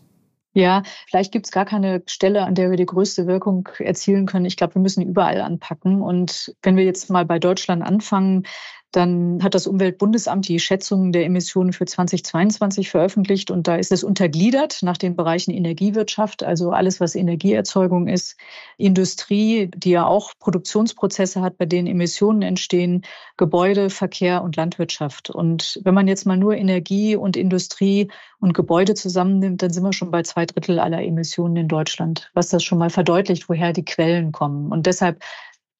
Ja, 0.53 0.83
vielleicht 1.07 1.31
gibt 1.31 1.47
es 1.47 1.51
gar 1.51 1.65
keine 1.65 2.03
Stelle, 2.05 2.43
an 2.45 2.53
der 2.53 2.69
wir 2.69 2.77
die 2.77 2.85
größte 2.85 3.25
Wirkung 3.25 3.67
erzielen 3.79 4.27
können. 4.27 4.45
Ich 4.45 4.55
glaube, 4.55 4.75
wir 4.75 4.81
müssen 4.83 5.01
überall 5.01 5.41
anpacken. 5.41 6.03
Und 6.03 6.55
wenn 6.61 6.77
wir 6.77 6.83
jetzt 6.83 7.09
mal 7.09 7.25
bei 7.25 7.39
Deutschland 7.39 7.81
anfangen, 7.81 8.43
dann 8.91 9.43
hat 9.43 9.53
das 9.53 9.67
Umweltbundesamt 9.67 10.47
die 10.47 10.59
Schätzungen 10.59 11.11
der 11.11 11.25
Emissionen 11.25 11.73
für 11.73 11.85
2022 11.85 12.89
veröffentlicht 12.89 13.51
und 13.51 13.67
da 13.67 13.75
ist 13.75 13.91
es 13.91 14.03
untergliedert 14.03 14.79
nach 14.81 14.97
den 14.97 15.15
Bereichen 15.15 15.51
Energiewirtschaft, 15.51 16.43
also 16.43 16.71
alles, 16.71 17.01
was 17.01 17.15
Energieerzeugung 17.15 18.07
ist, 18.07 18.37
Industrie, 18.77 19.69
die 19.75 19.91
ja 19.91 20.05
auch 20.05 20.33
Produktionsprozesse 20.39 21.41
hat, 21.41 21.57
bei 21.57 21.65
denen 21.65 21.87
Emissionen 21.87 22.41
entstehen, 22.41 23.03
Gebäude, 23.35 23.89
Verkehr 23.89 24.41
und 24.41 24.55
Landwirtschaft. 24.55 25.29
Und 25.29 25.79
wenn 25.83 25.93
man 25.93 26.07
jetzt 26.07 26.25
mal 26.25 26.37
nur 26.37 26.55
Energie 26.55 27.15
und 27.15 27.35
Industrie 27.35 28.09
und 28.39 28.53
Gebäude 28.53 28.93
zusammennimmt, 28.93 29.61
dann 29.61 29.71
sind 29.71 29.83
wir 29.83 29.93
schon 29.93 30.11
bei 30.11 30.23
zwei 30.23 30.45
Drittel 30.45 30.79
aller 30.79 31.03
Emissionen 31.03 31.57
in 31.57 31.67
Deutschland, 31.67 32.31
was 32.33 32.49
das 32.49 32.63
schon 32.63 32.77
mal 32.77 32.89
verdeutlicht, 32.89 33.49
woher 33.49 33.73
die 33.73 33.85
Quellen 33.85 34.31
kommen. 34.31 34.71
Und 34.71 34.85
deshalb 34.85 35.23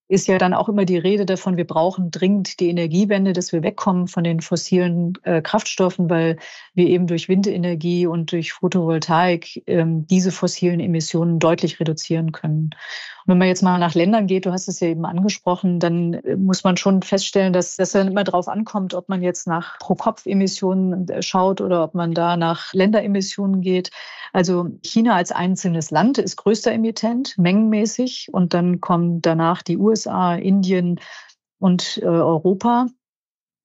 ist 0.07 0.27
ja 0.27 0.37
dann 0.37 0.53
auch 0.53 0.69
immer 0.69 0.85
die 0.85 0.97
Rede 0.97 1.25
davon, 1.25 1.57
wir 1.57 1.67
brauchen 1.67 2.11
dringend 2.11 2.59
die 2.59 2.69
Energiewende, 2.69 3.33
dass 3.33 3.51
wir 3.51 3.63
wegkommen 3.63 4.07
von 4.07 4.23
den 4.23 4.41
fossilen 4.41 5.13
äh, 5.23 5.41
Kraftstoffen, 5.41 6.09
weil 6.09 6.37
wir 6.73 6.87
eben 6.87 7.07
durch 7.07 7.27
Windenergie 7.27 8.07
und 8.07 8.31
durch 8.31 8.53
Photovoltaik 8.53 9.63
ähm, 9.67 10.07
diese 10.07 10.31
fossilen 10.31 10.79
Emissionen 10.79 11.39
deutlich 11.39 11.79
reduzieren 11.79 12.31
können. 12.31 12.71
Und 13.27 13.33
wenn 13.33 13.39
man 13.39 13.49
jetzt 13.49 13.63
mal 13.63 13.77
nach 13.77 13.95
Ländern 13.95 14.25
geht, 14.27 14.45
du 14.45 14.53
hast 14.53 14.69
es 14.69 14.79
ja 14.79 14.87
eben 14.87 15.05
angesprochen, 15.05 15.81
dann 15.81 16.13
äh, 16.13 16.37
muss 16.37 16.63
man 16.63 16.77
schon 16.77 17.01
feststellen, 17.01 17.51
dass 17.51 17.75
das 17.75 17.91
dann 17.91 18.07
immer 18.07 18.23
darauf 18.23 18.47
ankommt, 18.47 18.93
ob 18.93 19.09
man 19.09 19.21
jetzt 19.21 19.47
nach 19.47 19.77
Pro-Kopf-Emissionen 19.79 21.09
äh, 21.09 21.21
schaut 21.21 21.59
oder 21.59 21.83
ob 21.83 21.93
man 21.93 22.13
da 22.13 22.37
nach 22.37 22.73
Länderemissionen 22.73 23.61
geht. 23.61 23.91
Also 24.31 24.69
China 24.81 25.15
als 25.15 25.31
einzelnes 25.31 25.91
Land 25.91 26.17
ist 26.19 26.37
größter 26.37 26.71
Emittent, 26.71 27.37
mengenmäßig. 27.37 28.29
Und 28.31 28.53
dann 28.53 28.79
kommen 28.79 29.21
danach 29.21 29.61
die 29.61 29.77
USA, 29.77 29.96
Indien 30.05 30.99
und 31.59 31.99
äh, 32.01 32.05
Europa. 32.05 32.87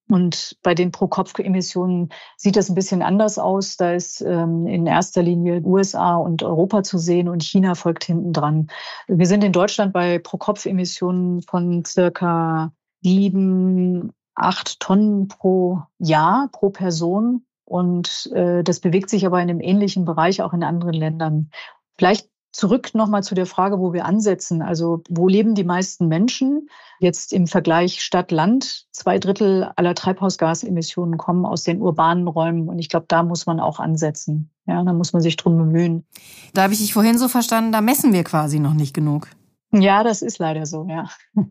Und 0.09 0.59
bei 0.62 0.75
den 0.75 0.93
Pro-Kopf-Emissionen 0.93 2.11
sieht 2.37 2.57
das 2.57 2.69
ein 2.69 2.75
bisschen 2.75 3.03
anders 3.03 3.39
aus. 3.39 3.77
Da 3.77 3.93
ist 3.93 4.21
ähm, 4.21 4.67
in 4.67 4.87
erster 4.87 5.23
Linie 5.23 5.62
USA 5.65 6.17
und 6.17 6.43
Europa 6.43 6.83
zu 6.83 6.99
sehen 6.99 7.29
und 7.29 7.43
China 7.43 7.75
folgt 7.75 8.05
hinten 8.05 8.33
dran. 8.33 8.69
Wir 9.09 9.27
sind 9.27 9.43
in 9.43 9.53
Deutschland 9.53 9.93
bei 9.93 10.19
Pro-Kopf-Emissionen 10.19 11.43
von 11.43 11.85
circa 11.87 12.73
sieben, 13.03 14.12
acht 14.35 14.81
Tonnen 14.81 15.29
pro 15.29 15.83
Jahr, 15.99 16.49
pro 16.53 16.71
Person. 16.71 17.47
Und 17.65 18.31
äh, 18.35 18.62
das 18.62 18.81
bewegt 18.81 19.09
sich 19.09 19.25
aber 19.25 19.41
in 19.41 19.49
einem 19.49 19.61
ähnlichen 19.61 20.05
Bereich 20.05 20.43
auch 20.43 20.53
in 20.53 20.62
anderen 20.62 20.95
Ländern. 20.95 21.51
Vielleicht 21.97 22.29
zurück 22.52 22.94
nochmal 22.94 23.23
zu 23.23 23.35
der 23.35 23.47
Frage, 23.47 23.78
wo 23.80 23.92
wir 23.92 24.04
ansetzen. 24.04 24.62
Also 24.62 25.02
wo 25.09 25.26
leben 25.26 25.54
die 25.54 25.64
meisten 25.64 26.06
Menschen? 26.06 26.68
Jetzt 27.00 27.32
im 27.32 27.47
Vergleich 27.47 28.02
Stadt-Land. 28.02 28.87
Zwei 28.92 29.18
Drittel 29.18 29.71
aller 29.76 29.94
Treibhausgasemissionen 29.94 31.18
kommen 31.18 31.44
aus 31.44 31.64
den 31.64 31.80
urbanen 31.80 32.28
Räumen. 32.28 32.68
Und 32.68 32.78
ich 32.78 32.88
glaube, 32.88 33.06
da 33.09 33.23
muss 33.23 33.47
man 33.47 33.59
auch 33.59 33.80
ansetzen. 33.80 34.50
Ja, 34.66 34.82
da 34.85 34.92
muss 34.92 35.12
man 35.12 35.23
sich 35.23 35.37
drum 35.37 35.56
bemühen. 35.56 36.06
Da 36.54 36.62
habe 36.62 36.75
ich 36.75 36.78
dich 36.78 36.92
vorhin 36.92 37.18
so 37.18 37.28
verstanden, 37.28 37.73
da 37.73 37.80
messen 37.80 38.12
wir 38.12 38.23
quasi 38.23 38.61
noch 38.61 38.75
nicht 38.75 38.94
genug. 38.94 39.28
Ja, 39.73 40.04
das 40.04 40.21
ist 40.21 40.38
leider 40.38 40.66
so, 40.66 40.87
ja. 40.88 41.09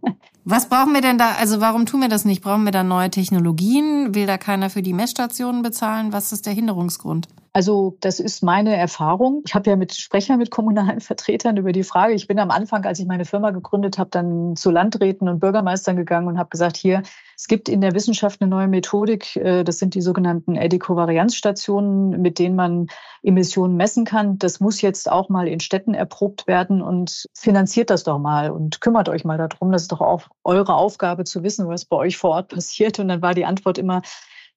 Was 0.45 0.69
brauchen 0.69 0.93
wir 0.93 1.01
denn 1.01 1.17
da? 1.17 1.35
Also 1.39 1.59
warum 1.59 1.85
tun 1.85 2.01
wir 2.01 2.09
das 2.09 2.23
nicht? 2.23 2.43
Brauchen 2.43 2.63
wir 2.63 2.71
da 2.71 2.83
neue 2.83 3.09
Technologien? 3.09 4.13
Will 4.13 4.27
da 4.27 4.37
keiner 4.37 4.69
für 4.69 4.83
die 4.83 4.93
Messstationen 4.93 5.63
bezahlen? 5.63 6.13
Was 6.13 6.31
ist 6.31 6.45
der 6.45 6.53
Hinderungsgrund? 6.53 7.27
Also 7.53 7.97
das 7.99 8.21
ist 8.21 8.43
meine 8.43 8.77
Erfahrung. 8.77 9.43
Ich 9.45 9.53
habe 9.55 9.69
ja 9.69 9.75
mit 9.75 9.93
Sprechern, 9.93 10.37
mit 10.37 10.51
kommunalen 10.51 10.99
Vertretern 11.01 11.57
über 11.57 11.73
die 11.73 11.83
Frage. 11.83 12.13
Ich 12.13 12.27
bin 12.27 12.39
am 12.39 12.49
Anfang, 12.49 12.85
als 12.85 12.99
ich 12.99 13.05
meine 13.05 13.25
Firma 13.25 13.51
gegründet 13.51 13.97
habe, 13.97 14.09
dann 14.09 14.55
zu 14.55 14.71
Landräten 14.71 15.27
und 15.27 15.39
Bürgermeistern 15.39 15.97
gegangen 15.97 16.29
und 16.29 16.37
habe 16.37 16.49
gesagt, 16.49 16.77
hier, 16.77 17.03
es 17.35 17.47
gibt 17.47 17.67
in 17.67 17.81
der 17.81 17.93
Wissenschaft 17.93 18.41
eine 18.41 18.49
neue 18.49 18.69
Methodik. 18.69 19.35
Äh, 19.35 19.65
das 19.65 19.79
sind 19.79 19.95
die 19.95 20.01
sogenannten 20.01 20.55
Edikovarianzstationen, 20.55 22.21
mit 22.21 22.39
denen 22.39 22.55
man 22.55 22.87
Emissionen 23.21 23.75
messen 23.75 24.05
kann. 24.05 24.37
Das 24.37 24.61
muss 24.61 24.79
jetzt 24.79 25.11
auch 25.11 25.27
mal 25.27 25.49
in 25.49 25.59
Städten 25.59 25.93
erprobt 25.93 26.47
werden 26.47 26.81
und 26.81 27.27
finanziert 27.33 27.89
das 27.89 28.03
doch 28.03 28.17
mal 28.17 28.51
und 28.51 28.79
kümmert 28.79 29.09
euch 29.09 29.25
mal 29.25 29.37
darum. 29.37 29.73
Das 29.73 29.81
ist 29.81 29.91
doch 29.91 30.01
auch 30.01 30.29
eure 30.45 30.75
Aufgabe 30.75 31.25
zu 31.25 31.43
wissen, 31.43 31.67
was 31.67 31.83
bei 31.83 31.97
euch 31.97 32.15
vor 32.15 32.29
Ort 32.29 32.47
passiert. 32.55 32.97
Und 32.99 33.09
dann 33.09 33.21
war 33.21 33.33
die 33.33 33.45
Antwort 33.45 33.77
immer, 33.77 34.03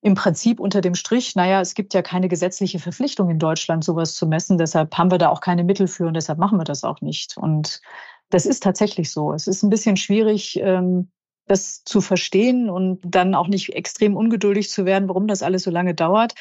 im 0.04 0.14
Prinzip 0.14 0.60
unter 0.60 0.82
dem 0.82 0.94
Strich, 0.94 1.34
naja, 1.34 1.62
es 1.62 1.74
gibt 1.74 1.94
ja 1.94 2.02
keine 2.02 2.28
gesetzliche 2.28 2.78
Verpflichtung 2.78 3.30
in 3.30 3.38
Deutschland, 3.38 3.82
sowas 3.84 4.14
zu 4.14 4.26
messen. 4.26 4.58
Deshalb 4.58 4.94
haben 4.98 5.10
wir 5.10 5.16
da 5.16 5.30
auch 5.30 5.40
keine 5.40 5.64
Mittel 5.64 5.86
für 5.86 6.06
und 6.06 6.12
deshalb 6.12 6.38
machen 6.38 6.58
wir 6.58 6.64
das 6.64 6.84
auch 6.84 7.00
nicht. 7.00 7.38
Und 7.38 7.80
das 8.28 8.44
ist 8.44 8.62
tatsächlich 8.62 9.10
so. 9.10 9.32
Es 9.32 9.46
ist 9.46 9.62
ein 9.62 9.70
bisschen 9.70 9.96
schwierig, 9.96 10.60
ähm, 10.60 11.08
das 11.46 11.84
zu 11.84 12.02
verstehen 12.02 12.68
und 12.68 13.00
dann 13.02 13.34
auch 13.34 13.48
nicht 13.48 13.74
extrem 13.74 14.14
ungeduldig 14.14 14.68
zu 14.68 14.84
werden, 14.84 15.08
warum 15.08 15.26
das 15.26 15.42
alles 15.42 15.62
so 15.62 15.70
lange 15.70 15.94
dauert. 15.94 16.34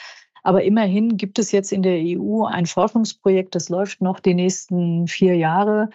Aber 0.43 0.65
immerhin 0.65 1.15
gibt 1.15 1.39
es 1.39 1.53
jetzt 1.53 1.71
in 1.71 1.83
der 1.83 2.01
EU 2.03 2.43
ein 2.43 2.65
Forschungsprojekt, 2.65 3.55
das 3.55 3.69
läuft 3.69 4.01
noch 4.01 4.19
die 4.19 4.33
nächsten 4.33 5.07
vier 5.07 5.37
Jahre, 5.37 5.89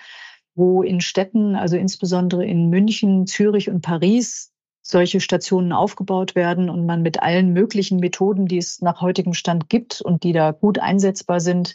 wo 0.54 0.82
in 0.82 1.02
Städten, 1.02 1.54
also 1.54 1.76
insbesondere 1.76 2.46
in 2.46 2.70
München, 2.70 3.26
Zürich 3.26 3.68
und 3.68 3.82
Paris, 3.82 4.54
solche 4.90 5.20
Stationen 5.20 5.72
aufgebaut 5.72 6.34
werden 6.34 6.70
und 6.70 6.86
man 6.86 7.02
mit 7.02 7.22
allen 7.22 7.52
möglichen 7.52 7.98
Methoden, 7.98 8.46
die 8.46 8.56
es 8.56 8.80
nach 8.80 9.02
heutigem 9.02 9.34
Stand 9.34 9.68
gibt 9.68 10.00
und 10.00 10.22
die 10.22 10.32
da 10.32 10.52
gut 10.52 10.78
einsetzbar 10.78 11.40
sind, 11.40 11.74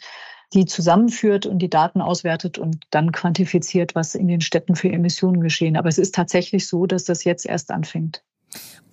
die 0.52 0.66
zusammenführt 0.66 1.46
und 1.46 1.60
die 1.60 1.70
Daten 1.70 2.00
auswertet 2.00 2.58
und 2.58 2.84
dann 2.90 3.12
quantifiziert, 3.12 3.94
was 3.94 4.16
in 4.16 4.26
den 4.26 4.40
Städten 4.40 4.74
für 4.74 4.90
Emissionen 4.90 5.40
geschehen. 5.40 5.76
Aber 5.76 5.88
es 5.88 5.98
ist 5.98 6.14
tatsächlich 6.14 6.66
so, 6.66 6.86
dass 6.86 7.04
das 7.04 7.22
jetzt 7.24 7.46
erst 7.46 7.70
anfängt. 7.70 8.22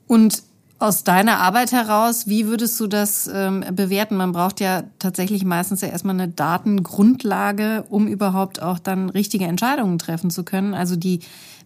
Und 0.08 0.44
aus 0.78 1.04
deiner 1.04 1.40
Arbeit 1.40 1.72
heraus, 1.72 2.28
wie 2.28 2.48
würdest 2.48 2.80
du 2.80 2.88
das 2.88 3.30
ähm, 3.32 3.64
bewerten? 3.74 4.16
Man 4.16 4.32
braucht 4.32 4.60
ja 4.60 4.84
tatsächlich 4.98 5.46
meistens 5.46 5.82
ja 5.82 5.90
erstmal 5.90 6.16
eine 6.16 6.28
Datengrundlage, 6.28 7.86
um 7.90 8.08
überhaupt 8.08 8.62
auch 8.62 8.80
dann 8.80 9.10
richtige 9.10 9.46
Entscheidungen 9.46 10.00
treffen 10.00 10.32
zu 10.32 10.44
können. 10.44 10.74
Also 10.74 10.96
die 10.96 11.20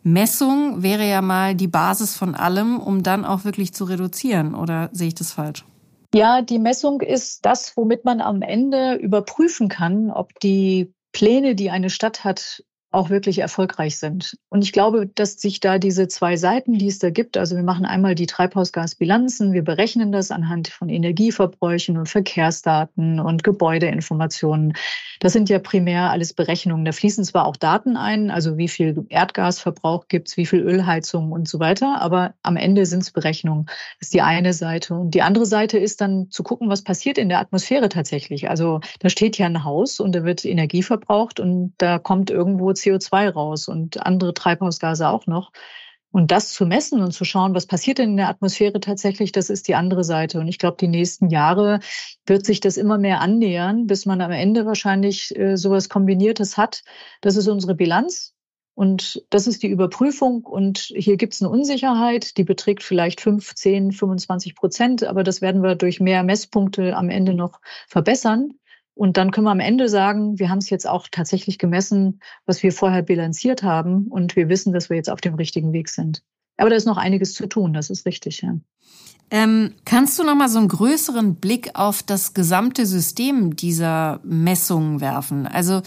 Messung 0.08 0.84
wäre 0.84 1.10
ja 1.10 1.24
mal 1.24 1.56
die 1.56 1.68
Basis 1.68 2.16
von 2.16 2.36
allem, 2.36 2.80
um 2.80 3.02
dann 3.02 3.26
auch 3.26 3.44
wirklich 3.44 3.74
zu 3.74 3.86
reduzieren. 3.86 4.54
Oder 4.54 4.90
sehe 4.94 5.08
ich 5.08 5.16
das 5.16 5.32
falsch? 5.32 5.66
Ja, 6.14 6.44
die 6.44 6.60
Messung 6.60 7.02
ist 7.02 7.44
das, 7.44 7.76
womit 7.76 8.06
man 8.06 8.22
am 8.22 8.44
Ende 8.44 8.94
überprüfen 8.94 9.68
kann, 9.68 10.12
ob 10.12 10.40
die 10.42 10.94
Pläne, 11.12 11.56
die 11.56 11.72
eine 11.72 11.90
Stadt 11.90 12.24
hat, 12.24 12.64
auch 12.96 13.10
wirklich 13.10 13.40
erfolgreich 13.40 13.98
sind. 13.98 14.38
Und 14.50 14.64
ich 14.64 14.72
glaube, 14.72 15.06
dass 15.06 15.34
sich 15.34 15.60
da 15.60 15.78
diese 15.78 16.08
zwei 16.08 16.38
Seiten, 16.38 16.74
die 16.74 16.88
es 16.88 16.98
da 16.98 17.10
gibt, 17.10 17.38
also 17.38 17.56
wir 17.56 17.64
machen 17.64 17.86
einmal 17.86 18.16
die 18.16 18.26
Treibhausgasbilanzen, 18.26 19.52
wir 19.52 19.64
berechnen 19.64 20.12
das 20.12 20.32
anhand 20.32 20.70
von 20.70 20.88
Energieverbräuchen 20.88 21.98
und 21.98 22.08
Verkehrsdaten 22.08 23.20
und 23.20 23.44
Gebäudeinformationen. 23.44 24.74
Das 25.20 25.34
sind 25.34 25.50
ja 25.50 25.60
primär 25.60 26.10
alles 26.10 26.34
Berechnungen. 26.34 26.86
Da 26.86 26.94
fließen 26.94 27.26
zwar 27.26 27.46
auch 27.46 27.58
Daten 27.58 27.98
ein, 27.98 28.32
also 28.32 28.58
wie 28.58 28.70
viel 28.70 29.06
Erdgasverbrauch 29.10 30.08
gibt 30.08 30.30
es, 30.30 30.38
wie 30.38 30.46
viel 30.46 30.62
Ölheizung 30.62 31.34
und 31.34 31.50
so 31.50 31.60
weiter, 31.60 32.02
aber 32.02 32.34
am 32.44 32.56
Ende 32.56 32.86
sind 32.86 33.04
es 33.04 33.12
Berechnungen. 33.12 33.66
Das 34.00 34.08
ist 34.08 34.14
die 34.14 34.22
eine 34.22 34.54
Seite. 34.54 34.96
Und 34.96 35.12
die 35.12 35.22
andere 35.22 35.46
Seite 35.46 35.78
ist 35.78 36.00
dann 36.00 36.32
zu 36.32 36.44
gucken, 36.44 36.70
was 36.70 36.84
passiert 36.84 37.18
in 37.18 37.28
der 37.28 37.40
Atmosphäre 37.40 37.90
tatsächlich. 37.90 38.50
Also 38.50 38.80
da 39.00 39.10
steht 39.10 39.38
ja 39.38 39.48
ein 39.48 39.66
Haus 39.66 40.00
und 40.00 40.16
da 40.16 40.24
wird 40.24 40.46
Energie 40.46 40.82
verbraucht 40.82 41.42
und 41.42 41.74
da 41.78 42.00
kommt 42.00 42.30
irgendwo 42.30 42.70
CO2 42.70 42.85
raus 42.92 43.68
und 43.68 44.06
andere 44.06 44.34
Treibhausgase 44.34 45.10
auch 45.10 45.28
noch. 45.28 45.52
Und 46.16 46.32
das 46.32 46.54
zu 46.54 46.66
messen 46.66 47.02
und 47.02 47.12
zu 47.12 47.26
schauen, 47.26 47.54
was 47.56 47.66
passiert 47.66 47.98
denn 47.98 48.12
in 48.12 48.16
der 48.18 48.30
Atmosphäre 48.30 48.80
tatsächlich, 48.80 49.34
das 49.34 49.50
ist 49.50 49.68
die 49.68 49.76
andere 49.76 50.06
Seite. 50.06 50.40
Und 50.40 50.48
ich 50.48 50.60
glaube, 50.60 50.78
die 50.80 50.88
nächsten 50.88 51.30
Jahre 51.30 51.82
wird 52.26 52.46
sich 52.46 52.62
das 52.62 52.78
immer 52.78 52.98
mehr 52.98 53.20
annähern, 53.20 53.86
bis 53.86 54.06
man 54.06 54.22
am 54.22 54.32
Ende 54.32 54.66
wahrscheinlich 54.66 55.38
äh, 55.38 55.58
sowas 55.58 55.90
Kombiniertes 55.90 56.56
hat. 56.56 56.84
Das 57.20 57.36
ist 57.36 57.50
unsere 57.50 57.76
Bilanz. 57.76 58.34
Und 58.76 59.26
das 59.30 59.46
ist 59.46 59.62
die 59.62 59.68
Überprüfung. 59.68 60.44
Und 60.44 60.94
hier 60.96 61.18
gibt 61.18 61.34
es 61.34 61.42
eine 61.42 61.50
Unsicherheit, 61.50 62.38
die 62.38 62.46
beträgt 62.46 62.84
vielleicht 62.84 63.20
5, 63.20 63.54
10, 63.54 63.92
25 63.92 64.56
Prozent. 64.56 65.04
Aber 65.04 65.24
das 65.24 65.42
werden 65.42 65.64
wir 65.64 65.76
durch 65.76 66.00
mehr 66.00 66.24
Messpunkte 66.24 66.96
am 66.96 67.10
Ende 67.10 67.34
noch 67.34 67.60
verbessern. 67.90 68.54
Und 68.96 69.18
dann 69.18 69.32
können 69.32 69.46
wir 69.46 69.52
am 69.52 69.60
Ende 69.60 69.90
sagen, 69.90 70.40
wir 70.40 70.50
haben 70.50 70.60
es 70.60 70.70
jetzt 70.70 70.88
auch 70.88 71.08
tatsächlich 71.12 71.60
gemessen, 71.60 72.22
was 72.46 72.64
wir 72.64 72.72
vorher 72.72 73.04
bilanziert 73.04 73.62
haben. 73.62 74.08
Und 74.08 74.36
wir 74.36 74.50
wissen, 74.50 74.74
dass 74.74 74.90
wir 74.90 74.98
jetzt 74.98 75.10
auf 75.10 75.22
dem 75.22 75.36
richtigen 75.36 75.74
Weg 75.74 75.90
sind. 75.90 76.24
Aber 76.58 76.70
da 76.70 76.78
ist 76.78 76.86
noch 76.86 76.98
einiges 76.98 77.34
zu 77.34 77.48
tun, 77.48 77.74
das 77.74 77.90
ist 77.90 78.06
richtig, 78.06 78.42
ja. 78.42 78.56
Ähm, 79.32 79.74
kannst 79.86 80.20
du 80.20 80.24
noch 80.24 80.36
mal 80.36 80.50
so 80.50 80.60
einen 80.60 80.68
größeren 80.68 81.36
Blick 81.36 81.72
auf 81.74 82.04
das 82.04 82.34
gesamte 82.34 82.86
System 82.86 83.56
dieser 83.56 84.20
Messungen 84.24 85.02
werfen? 85.02 85.48
Also 85.48 85.82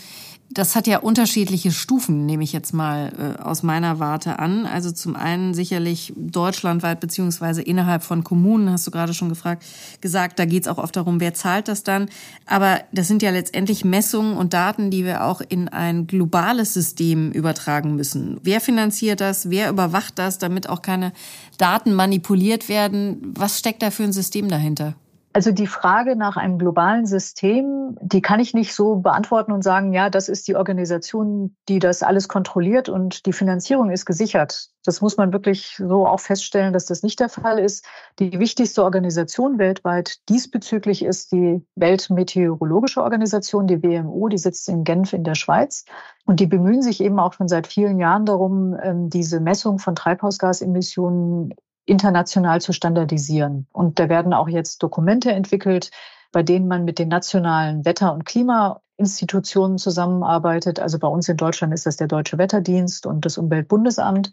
das 0.50 0.74
hat 0.74 0.86
ja 0.86 0.98
unterschiedliche 0.98 1.72
Stufen, 1.72 2.24
nehme 2.24 2.42
ich 2.42 2.54
jetzt 2.54 2.72
mal 2.72 3.36
äh, 3.38 3.42
aus 3.42 3.62
meiner 3.62 3.98
Warte 3.98 4.38
an. 4.38 4.64
Also 4.64 4.90
zum 4.90 5.14
einen 5.14 5.52
sicherlich 5.52 6.14
deutschlandweit 6.16 7.00
beziehungsweise 7.00 7.60
innerhalb 7.60 8.02
von 8.02 8.24
Kommunen, 8.24 8.70
hast 8.70 8.86
du 8.86 8.90
gerade 8.90 9.12
schon 9.12 9.28
gefragt, 9.28 9.64
gesagt, 10.00 10.38
da 10.38 10.46
geht 10.46 10.62
es 10.62 10.68
auch 10.68 10.78
oft 10.78 10.96
darum, 10.96 11.20
wer 11.20 11.34
zahlt 11.34 11.68
das 11.68 11.82
dann. 11.82 12.08
Aber 12.46 12.80
das 12.92 13.08
sind 13.08 13.22
ja 13.22 13.30
letztendlich 13.30 13.84
Messungen 13.84 14.36
und 14.36 14.54
Daten, 14.54 14.90
die 14.90 15.04
wir 15.04 15.24
auch 15.24 15.42
in 15.46 15.68
ein 15.68 16.06
globales 16.06 16.72
System 16.72 17.30
übertragen 17.30 17.94
müssen. 17.94 18.40
Wer 18.42 18.62
finanziert 18.62 19.20
das? 19.20 19.50
Wer 19.50 19.68
überwacht 19.68 20.18
das, 20.18 20.38
damit 20.38 20.68
auch 20.68 20.80
keine 20.80 21.12
Daten 21.58 21.92
manipuliert 21.92 22.70
werden? 22.70 23.34
Was 23.36 23.58
steckt 23.58 23.82
da 23.82 23.90
für 23.90 24.04
ein 24.04 24.12
System 24.12 24.48
dahinter? 24.48 24.94
Also 25.34 25.52
die 25.52 25.66
Frage 25.66 26.16
nach 26.16 26.36
einem 26.36 26.58
globalen 26.58 27.04
System, 27.04 27.96
die 28.00 28.22
kann 28.22 28.40
ich 28.40 28.54
nicht 28.54 28.74
so 28.74 28.96
beantworten 28.96 29.52
und 29.52 29.62
sagen, 29.62 29.92
ja, 29.92 30.08
das 30.08 30.28
ist 30.28 30.48
die 30.48 30.56
Organisation, 30.56 31.54
die 31.68 31.78
das 31.78 32.02
alles 32.02 32.28
kontrolliert 32.28 32.88
und 32.88 33.26
die 33.26 33.34
Finanzierung 33.34 33.90
ist 33.90 34.06
gesichert. 34.06 34.70
Das 34.84 35.02
muss 35.02 35.18
man 35.18 35.34
wirklich 35.34 35.76
so 35.76 36.06
auch 36.06 36.20
feststellen, 36.20 36.72
dass 36.72 36.86
das 36.86 37.02
nicht 37.02 37.20
der 37.20 37.28
Fall 37.28 37.58
ist. 37.58 37.84
Die 38.18 38.40
wichtigste 38.40 38.82
Organisation 38.82 39.58
weltweit 39.58 40.16
diesbezüglich 40.30 41.04
ist 41.04 41.30
die 41.30 41.62
Weltmeteorologische 41.76 43.02
Organisation, 43.02 43.66
die 43.66 43.82
WMO, 43.82 44.28
die 44.28 44.38
sitzt 44.38 44.66
in 44.68 44.82
Genf 44.82 45.12
in 45.12 45.24
der 45.24 45.34
Schweiz. 45.34 45.84
Und 46.24 46.40
die 46.40 46.46
bemühen 46.46 46.80
sich 46.80 47.02
eben 47.02 47.20
auch 47.20 47.34
schon 47.34 47.48
seit 47.48 47.66
vielen 47.66 47.98
Jahren 47.98 48.24
darum, 48.24 48.76
ähm, 48.82 49.10
diese 49.10 49.40
Messung 49.40 49.78
von 49.78 49.94
Treibhausgasemissionen 49.94 51.54
international 51.88 52.60
zu 52.60 52.72
standardisieren. 52.72 53.66
Und 53.72 53.98
da 53.98 54.08
werden 54.08 54.32
auch 54.34 54.48
jetzt 54.48 54.82
Dokumente 54.82 55.32
entwickelt, 55.32 55.90
bei 56.32 56.42
denen 56.42 56.68
man 56.68 56.84
mit 56.84 56.98
den 56.98 57.08
nationalen 57.08 57.84
Wetter- 57.84 58.12
und 58.12 58.24
Klimainstitutionen 58.24 59.78
zusammenarbeitet. 59.78 60.80
Also 60.80 60.98
bei 60.98 61.08
uns 61.08 61.28
in 61.28 61.36
Deutschland 61.36 61.72
ist 61.72 61.86
das 61.86 61.96
der 61.96 62.08
Deutsche 62.08 62.38
Wetterdienst 62.38 63.06
und 63.06 63.24
das 63.24 63.38
Umweltbundesamt 63.38 64.32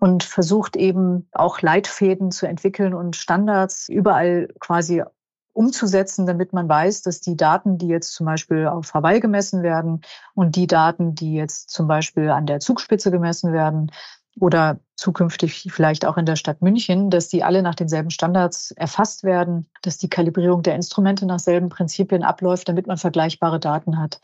und 0.00 0.24
versucht 0.24 0.76
eben 0.76 1.28
auch 1.32 1.62
Leitfäden 1.62 2.32
zu 2.32 2.46
entwickeln 2.46 2.92
und 2.92 3.14
Standards 3.14 3.88
überall 3.88 4.48
quasi 4.58 5.04
umzusetzen, 5.52 6.26
damit 6.26 6.52
man 6.52 6.68
weiß, 6.68 7.02
dass 7.02 7.20
die 7.20 7.36
Daten, 7.36 7.78
die 7.78 7.88
jetzt 7.88 8.14
zum 8.14 8.26
Beispiel 8.26 8.66
auf 8.66 8.94
Hawaii 8.94 9.20
gemessen 9.20 9.62
werden 9.62 10.00
und 10.34 10.56
die 10.56 10.66
Daten, 10.66 11.14
die 11.14 11.34
jetzt 11.34 11.70
zum 11.70 11.86
Beispiel 11.86 12.30
an 12.30 12.46
der 12.46 12.58
Zugspitze 12.58 13.10
gemessen 13.10 13.52
werden, 13.52 13.92
oder 14.40 14.80
zukünftig 14.96 15.68
vielleicht 15.70 16.06
auch 16.06 16.16
in 16.16 16.26
der 16.26 16.36
Stadt 16.36 16.62
München, 16.62 17.10
dass 17.10 17.28
die 17.28 17.42
alle 17.42 17.62
nach 17.62 17.74
denselben 17.74 18.10
Standards 18.10 18.70
erfasst 18.72 19.24
werden, 19.24 19.68
dass 19.82 19.98
die 19.98 20.08
Kalibrierung 20.08 20.62
der 20.62 20.74
Instrumente 20.74 21.26
nach 21.26 21.40
selben 21.40 21.68
Prinzipien 21.68 22.22
abläuft, 22.22 22.68
damit 22.68 22.86
man 22.86 22.96
vergleichbare 22.96 23.60
Daten 23.60 23.98
hat. 23.98 24.20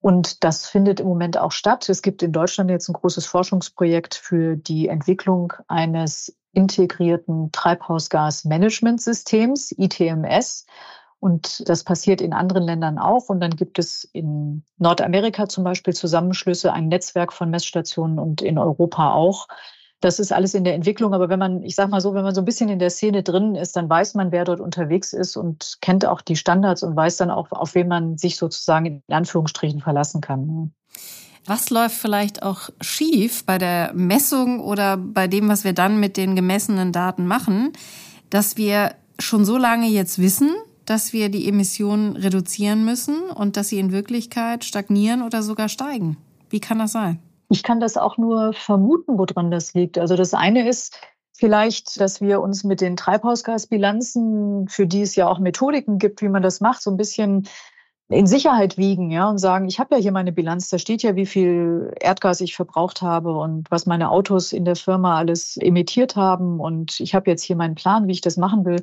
Und 0.00 0.44
das 0.44 0.66
findet 0.66 1.00
im 1.00 1.06
Moment 1.06 1.38
auch 1.38 1.52
statt. 1.52 1.88
Es 1.88 2.02
gibt 2.02 2.22
in 2.22 2.32
Deutschland 2.32 2.70
jetzt 2.70 2.88
ein 2.88 2.94
großes 2.94 3.26
Forschungsprojekt 3.26 4.14
für 4.14 4.56
die 4.56 4.88
Entwicklung 4.88 5.52
eines 5.68 6.34
integrierten 6.52 7.52
Treibhausgasmanagementsystems, 7.52 9.72
ITMS, 9.72 10.66
und 11.20 11.68
das 11.68 11.84
passiert 11.84 12.22
in 12.22 12.32
anderen 12.32 12.64
Ländern 12.64 12.98
auch. 12.98 13.28
Und 13.28 13.40
dann 13.40 13.54
gibt 13.54 13.78
es 13.78 14.04
in 14.12 14.64
Nordamerika 14.78 15.48
zum 15.48 15.64
Beispiel 15.64 15.92
Zusammenschlüsse, 15.92 16.72
ein 16.72 16.88
Netzwerk 16.88 17.34
von 17.34 17.50
Messstationen 17.50 18.18
und 18.18 18.40
in 18.40 18.56
Europa 18.56 19.12
auch. 19.12 19.46
Das 20.00 20.18
ist 20.18 20.32
alles 20.32 20.54
in 20.54 20.64
der 20.64 20.74
Entwicklung. 20.74 21.12
Aber 21.12 21.28
wenn 21.28 21.38
man, 21.38 21.62
ich 21.62 21.74
sage 21.74 21.90
mal 21.90 22.00
so, 22.00 22.14
wenn 22.14 22.22
man 22.22 22.34
so 22.34 22.40
ein 22.40 22.46
bisschen 22.46 22.70
in 22.70 22.78
der 22.78 22.88
Szene 22.88 23.22
drin 23.22 23.54
ist, 23.54 23.76
dann 23.76 23.90
weiß 23.90 24.14
man, 24.14 24.32
wer 24.32 24.46
dort 24.46 24.60
unterwegs 24.60 25.12
ist 25.12 25.36
und 25.36 25.76
kennt 25.82 26.06
auch 26.06 26.22
die 26.22 26.36
Standards 26.36 26.82
und 26.82 26.96
weiß 26.96 27.18
dann 27.18 27.30
auch, 27.30 27.52
auf 27.52 27.74
wen 27.74 27.88
man 27.88 28.16
sich 28.16 28.38
sozusagen 28.38 29.02
in 29.06 29.14
Anführungsstrichen 29.14 29.80
verlassen 29.80 30.22
kann. 30.22 30.72
Was 31.44 31.68
läuft 31.68 31.96
vielleicht 31.96 32.42
auch 32.42 32.70
schief 32.80 33.44
bei 33.44 33.58
der 33.58 33.92
Messung 33.92 34.60
oder 34.60 34.96
bei 34.96 35.28
dem, 35.28 35.50
was 35.50 35.64
wir 35.64 35.74
dann 35.74 36.00
mit 36.00 36.16
den 36.16 36.34
gemessenen 36.34 36.92
Daten 36.92 37.26
machen, 37.26 37.74
dass 38.30 38.56
wir 38.56 38.94
schon 39.18 39.44
so 39.44 39.58
lange 39.58 39.86
jetzt 39.88 40.18
wissen, 40.18 40.54
dass 40.90 41.12
wir 41.12 41.28
die 41.28 41.46
Emissionen 41.46 42.16
reduzieren 42.16 42.84
müssen 42.84 43.30
und 43.30 43.56
dass 43.56 43.68
sie 43.68 43.78
in 43.78 43.92
Wirklichkeit 43.92 44.64
stagnieren 44.64 45.22
oder 45.22 45.40
sogar 45.40 45.68
steigen. 45.68 46.16
Wie 46.48 46.58
kann 46.58 46.80
das 46.80 46.90
sein? 46.90 47.20
Ich 47.48 47.62
kann 47.62 47.78
das 47.78 47.96
auch 47.96 48.18
nur 48.18 48.52
vermuten, 48.54 49.16
woran 49.16 49.52
das 49.52 49.72
liegt. 49.72 49.98
Also 49.98 50.16
das 50.16 50.34
eine 50.34 50.68
ist 50.68 50.98
vielleicht, 51.32 52.00
dass 52.00 52.20
wir 52.20 52.40
uns 52.40 52.64
mit 52.64 52.80
den 52.80 52.96
Treibhausgasbilanzen, 52.96 54.66
für 54.66 54.88
die 54.88 55.02
es 55.02 55.14
ja 55.14 55.28
auch 55.28 55.38
Methodiken 55.38 56.00
gibt, 56.00 56.22
wie 56.22 56.28
man 56.28 56.42
das 56.42 56.60
macht, 56.60 56.82
so 56.82 56.90
ein 56.90 56.96
bisschen 56.96 57.46
in 58.08 58.26
Sicherheit 58.26 58.76
wiegen, 58.76 59.12
ja, 59.12 59.30
und 59.30 59.38
sagen, 59.38 59.68
ich 59.68 59.78
habe 59.78 59.94
ja 59.94 60.00
hier 60.00 60.10
meine 60.10 60.32
Bilanz, 60.32 60.70
da 60.70 60.78
steht 60.78 61.04
ja, 61.04 61.14
wie 61.14 61.26
viel 61.26 61.94
Erdgas 62.00 62.40
ich 62.40 62.56
verbraucht 62.56 63.00
habe 63.00 63.38
und 63.38 63.70
was 63.70 63.86
meine 63.86 64.10
Autos 64.10 64.52
in 64.52 64.64
der 64.64 64.74
Firma 64.74 65.16
alles 65.16 65.56
emittiert 65.56 66.16
haben 66.16 66.58
und 66.58 66.98
ich 66.98 67.14
habe 67.14 67.30
jetzt 67.30 67.44
hier 67.44 67.54
meinen 67.54 67.76
Plan, 67.76 68.08
wie 68.08 68.12
ich 68.12 68.20
das 68.20 68.36
machen 68.36 68.64
will 68.64 68.80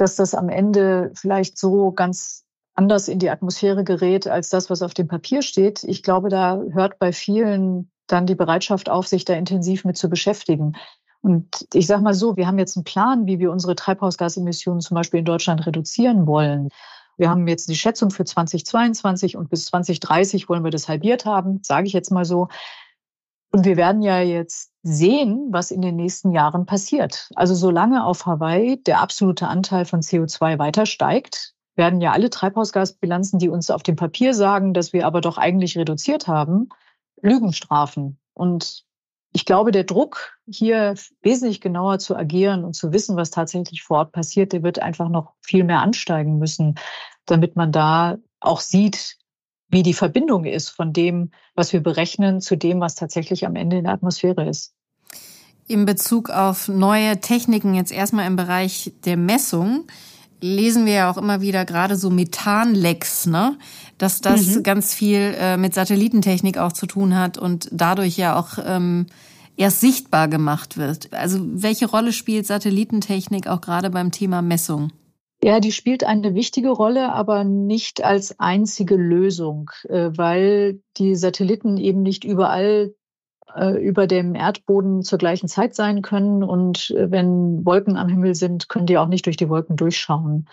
dass 0.00 0.16
das 0.16 0.34
am 0.34 0.48
Ende 0.48 1.10
vielleicht 1.14 1.58
so 1.58 1.92
ganz 1.92 2.44
anders 2.74 3.08
in 3.08 3.18
die 3.18 3.30
Atmosphäre 3.30 3.84
gerät 3.84 4.26
als 4.28 4.48
das, 4.48 4.70
was 4.70 4.82
auf 4.82 4.94
dem 4.94 5.08
Papier 5.08 5.42
steht. 5.42 5.84
Ich 5.84 6.02
glaube, 6.02 6.28
da 6.28 6.62
hört 6.70 6.98
bei 6.98 7.12
vielen 7.12 7.90
dann 8.06 8.26
die 8.26 8.36
Bereitschaft 8.36 8.88
auf, 8.88 9.06
sich 9.06 9.24
da 9.24 9.34
intensiv 9.34 9.84
mit 9.84 9.98
zu 9.98 10.08
beschäftigen. 10.08 10.76
Und 11.20 11.66
ich 11.74 11.86
sage 11.86 12.02
mal 12.02 12.14
so, 12.14 12.36
wir 12.36 12.46
haben 12.46 12.58
jetzt 12.58 12.76
einen 12.76 12.84
Plan, 12.84 13.26
wie 13.26 13.38
wir 13.38 13.50
unsere 13.50 13.74
Treibhausgasemissionen 13.74 14.80
zum 14.80 14.94
Beispiel 14.94 15.18
in 15.18 15.26
Deutschland 15.26 15.66
reduzieren 15.66 16.26
wollen. 16.26 16.68
Wir 17.16 17.28
haben 17.28 17.48
jetzt 17.48 17.68
die 17.68 17.74
Schätzung 17.74 18.10
für 18.10 18.24
2022 18.24 19.36
und 19.36 19.50
bis 19.50 19.66
2030 19.66 20.48
wollen 20.48 20.62
wir 20.62 20.70
das 20.70 20.88
halbiert 20.88 21.24
haben, 21.24 21.60
sage 21.64 21.88
ich 21.88 21.92
jetzt 21.92 22.12
mal 22.12 22.24
so. 22.24 22.48
Und 23.50 23.64
wir 23.64 23.76
werden 23.76 24.02
ja 24.02 24.20
jetzt 24.20 24.70
sehen, 24.94 25.48
was 25.50 25.70
in 25.70 25.82
den 25.82 25.96
nächsten 25.96 26.32
Jahren 26.32 26.66
passiert. 26.66 27.30
Also 27.34 27.54
solange 27.54 28.04
auf 28.04 28.26
Hawaii 28.26 28.82
der 28.82 29.00
absolute 29.00 29.48
Anteil 29.48 29.84
von 29.84 30.00
CO2 30.00 30.58
weiter 30.58 30.86
steigt, 30.86 31.54
werden 31.76 32.00
ja 32.00 32.12
alle 32.12 32.30
Treibhausgasbilanzen, 32.30 33.38
die 33.38 33.48
uns 33.48 33.70
auf 33.70 33.82
dem 33.82 33.96
Papier 33.96 34.34
sagen, 34.34 34.74
dass 34.74 34.92
wir 34.92 35.06
aber 35.06 35.20
doch 35.20 35.38
eigentlich 35.38 35.78
reduziert 35.78 36.26
haben, 36.26 36.68
Lügen 37.22 37.52
strafen. 37.52 38.18
Und 38.34 38.84
ich 39.32 39.44
glaube, 39.44 39.70
der 39.70 39.84
Druck, 39.84 40.38
hier 40.46 40.94
wesentlich 41.22 41.60
genauer 41.60 41.98
zu 41.98 42.16
agieren 42.16 42.64
und 42.64 42.74
zu 42.74 42.92
wissen, 42.92 43.16
was 43.16 43.30
tatsächlich 43.30 43.82
vor 43.82 43.98
Ort 43.98 44.12
passiert, 44.12 44.52
der 44.52 44.62
wird 44.62 44.80
einfach 44.80 45.08
noch 45.08 45.34
viel 45.42 45.64
mehr 45.64 45.80
ansteigen 45.80 46.38
müssen, 46.38 46.76
damit 47.26 47.54
man 47.54 47.72
da 47.72 48.18
auch 48.40 48.60
sieht, 48.60 49.16
wie 49.68 49.82
die 49.82 49.94
Verbindung 49.94 50.44
ist 50.44 50.70
von 50.70 50.92
dem, 50.92 51.30
was 51.54 51.72
wir 51.72 51.82
berechnen, 51.82 52.40
zu 52.40 52.56
dem, 52.56 52.80
was 52.80 52.94
tatsächlich 52.94 53.46
am 53.46 53.54
Ende 53.54 53.78
in 53.78 53.84
der 53.84 53.92
Atmosphäre 53.92 54.48
ist. 54.48 54.74
In 55.68 55.84
Bezug 55.84 56.30
auf 56.30 56.68
neue 56.68 57.20
Techniken, 57.20 57.74
jetzt 57.74 57.92
erstmal 57.92 58.26
im 58.26 58.36
Bereich 58.36 58.92
der 59.04 59.18
Messung, 59.18 59.84
lesen 60.40 60.86
wir 60.86 60.94
ja 60.94 61.10
auch 61.10 61.18
immer 61.18 61.42
wieder 61.42 61.66
gerade 61.66 61.96
so 61.96 62.08
Methanlecks, 62.08 63.26
ne? 63.26 63.58
Dass 63.98 64.20
das 64.22 64.46
mhm. 64.46 64.62
ganz 64.62 64.94
viel 64.94 65.34
äh, 65.38 65.58
mit 65.58 65.74
Satellitentechnik 65.74 66.56
auch 66.56 66.72
zu 66.72 66.86
tun 66.86 67.16
hat 67.16 67.36
und 67.36 67.68
dadurch 67.70 68.16
ja 68.16 68.38
auch 68.38 68.58
ähm, 68.64 69.06
erst 69.58 69.80
sichtbar 69.80 70.28
gemacht 70.28 70.78
wird. 70.78 71.12
Also 71.12 71.38
welche 71.42 71.86
Rolle 71.86 72.12
spielt 72.12 72.46
Satellitentechnik 72.46 73.46
auch 73.46 73.60
gerade 73.60 73.90
beim 73.90 74.10
Thema 74.10 74.40
Messung? 74.40 74.90
Ja, 75.42 75.60
die 75.60 75.72
spielt 75.72 76.02
eine 76.02 76.34
wichtige 76.34 76.70
Rolle, 76.70 77.12
aber 77.12 77.44
nicht 77.44 78.02
als 78.02 78.40
einzige 78.40 78.96
Lösung, 78.96 79.70
äh, 79.88 80.10
weil 80.16 80.80
die 80.96 81.14
Satelliten 81.14 81.76
eben 81.76 82.02
nicht 82.02 82.24
überall 82.24 82.94
über 83.78 84.06
dem 84.06 84.34
Erdboden 84.34 85.02
zur 85.02 85.18
gleichen 85.18 85.48
Zeit 85.48 85.74
sein 85.74 86.02
können. 86.02 86.42
Und 86.42 86.90
äh, 86.90 87.10
wenn 87.10 87.64
Wolken 87.64 87.96
am 87.96 88.08
Himmel 88.08 88.34
sind, 88.34 88.68
können 88.68 88.86
die 88.86 88.98
auch 88.98 89.08
nicht 89.08 89.26
durch 89.26 89.36
die 89.36 89.48
Wolken 89.48 89.76
durchschauen. 89.76 90.46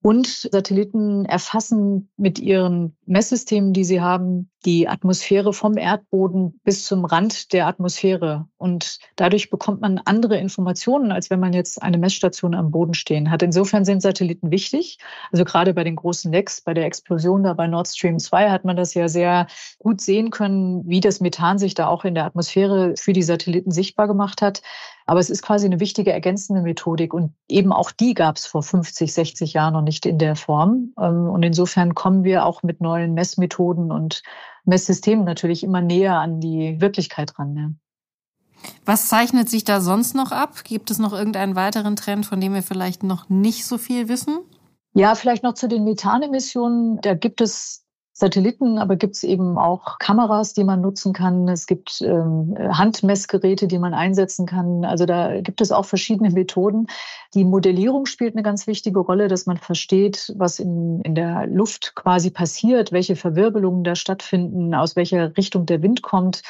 Und 0.00 0.48
Satelliten 0.52 1.24
erfassen 1.24 2.08
mit 2.16 2.38
ihren 2.38 2.96
Messsystemen, 3.06 3.72
die 3.72 3.82
sie 3.82 4.00
haben, 4.00 4.48
die 4.64 4.88
Atmosphäre 4.88 5.52
vom 5.52 5.76
Erdboden 5.76 6.60
bis 6.62 6.84
zum 6.84 7.04
Rand 7.04 7.52
der 7.52 7.66
Atmosphäre. 7.66 8.46
Und 8.58 8.98
dadurch 9.16 9.50
bekommt 9.50 9.80
man 9.80 9.98
andere 10.04 10.38
Informationen, 10.38 11.10
als 11.10 11.30
wenn 11.30 11.40
man 11.40 11.52
jetzt 11.52 11.82
eine 11.82 11.98
Messstation 11.98 12.54
am 12.54 12.70
Boden 12.70 12.94
stehen 12.94 13.30
hat. 13.30 13.42
Insofern 13.42 13.84
sind 13.84 14.00
Satelliten 14.00 14.52
wichtig. 14.52 14.98
Also 15.32 15.44
gerade 15.44 15.74
bei 15.74 15.84
den 15.84 15.96
großen 15.96 16.30
Lecks, 16.30 16.60
bei 16.60 16.74
der 16.74 16.86
Explosion 16.86 17.42
da 17.42 17.54
bei 17.54 17.66
Nord 17.66 17.88
Stream 17.88 18.18
2 18.18 18.50
hat 18.50 18.64
man 18.64 18.76
das 18.76 18.94
ja 18.94 19.08
sehr 19.08 19.48
gut 19.78 20.00
sehen 20.00 20.30
können, 20.30 20.88
wie 20.88 21.00
das 21.00 21.20
Methan 21.20 21.58
sich 21.58 21.74
da 21.74 21.88
auch 21.88 22.04
in 22.04 22.14
der 22.14 22.24
Atmosphäre 22.24 22.94
für 22.96 23.12
die 23.12 23.22
Satelliten 23.22 23.72
sichtbar 23.72 24.06
gemacht 24.06 24.42
hat. 24.42 24.62
Aber 25.08 25.20
es 25.20 25.30
ist 25.30 25.40
quasi 25.40 25.64
eine 25.64 25.80
wichtige 25.80 26.12
ergänzende 26.12 26.60
Methodik 26.60 27.14
und 27.14 27.32
eben 27.48 27.72
auch 27.72 27.92
die 27.92 28.12
gab 28.12 28.36
es 28.36 28.44
vor 28.44 28.62
50, 28.62 29.10
60 29.10 29.54
Jahren 29.54 29.72
noch 29.72 29.80
nicht 29.80 30.04
in 30.04 30.18
der 30.18 30.36
Form. 30.36 30.92
Ähm, 31.00 31.30
und 31.30 31.42
insofern 31.42 31.94
kommen 31.94 32.24
wir 32.24 32.44
auch 32.44 32.62
mit 32.62 32.82
neuen 32.82 33.14
Messmethoden 33.14 33.90
und 33.90 34.22
Messsystemen 34.66 35.24
natürlich 35.24 35.64
immer 35.64 35.80
näher 35.80 36.18
an 36.18 36.40
die 36.40 36.78
Wirklichkeit 36.82 37.38
ran. 37.38 37.56
Ja. 37.56 37.70
Was 38.84 39.08
zeichnet 39.08 39.48
sich 39.48 39.64
da 39.64 39.80
sonst 39.80 40.14
noch 40.14 40.30
ab? 40.30 40.62
Gibt 40.64 40.90
es 40.90 40.98
noch 40.98 41.14
irgendeinen 41.14 41.56
weiteren 41.56 41.96
Trend, 41.96 42.26
von 42.26 42.38
dem 42.38 42.52
wir 42.52 42.62
vielleicht 42.62 43.02
noch 43.02 43.30
nicht 43.30 43.64
so 43.64 43.78
viel 43.78 44.10
wissen? 44.10 44.40
Ja, 44.92 45.14
vielleicht 45.14 45.42
noch 45.42 45.54
zu 45.54 45.68
den 45.68 45.84
Methanemissionen. 45.84 47.00
Da 47.00 47.14
gibt 47.14 47.40
es 47.40 47.87
Satelliten, 48.18 48.78
aber 48.78 48.96
gibt 48.96 49.14
es 49.14 49.22
eben 49.22 49.58
auch 49.58 50.00
Kameras, 50.00 50.52
die 50.52 50.64
man 50.64 50.80
nutzen 50.80 51.12
kann. 51.12 51.46
Es 51.46 51.68
gibt 51.68 52.00
ähm, 52.00 52.52
Handmessgeräte, 52.58 53.68
die 53.68 53.78
man 53.78 53.94
einsetzen 53.94 54.44
kann. 54.44 54.84
Also 54.84 55.06
da 55.06 55.40
gibt 55.40 55.60
es 55.60 55.70
auch 55.70 55.84
verschiedene 55.84 56.30
Methoden. 56.30 56.88
Die 57.34 57.44
Modellierung 57.44 58.06
spielt 58.06 58.34
eine 58.34 58.42
ganz 58.42 58.66
wichtige 58.66 58.98
Rolle, 58.98 59.28
dass 59.28 59.46
man 59.46 59.56
versteht, 59.56 60.34
was 60.36 60.58
in, 60.58 61.00
in 61.02 61.14
der 61.14 61.46
Luft 61.46 61.94
quasi 61.94 62.30
passiert, 62.30 62.90
welche 62.90 63.14
Verwirbelungen 63.14 63.84
da 63.84 63.94
stattfinden, 63.94 64.74
aus 64.74 64.96
welcher 64.96 65.36
Richtung 65.36 65.64
der 65.64 65.80
Wind 65.82 66.02
kommt 66.02 66.42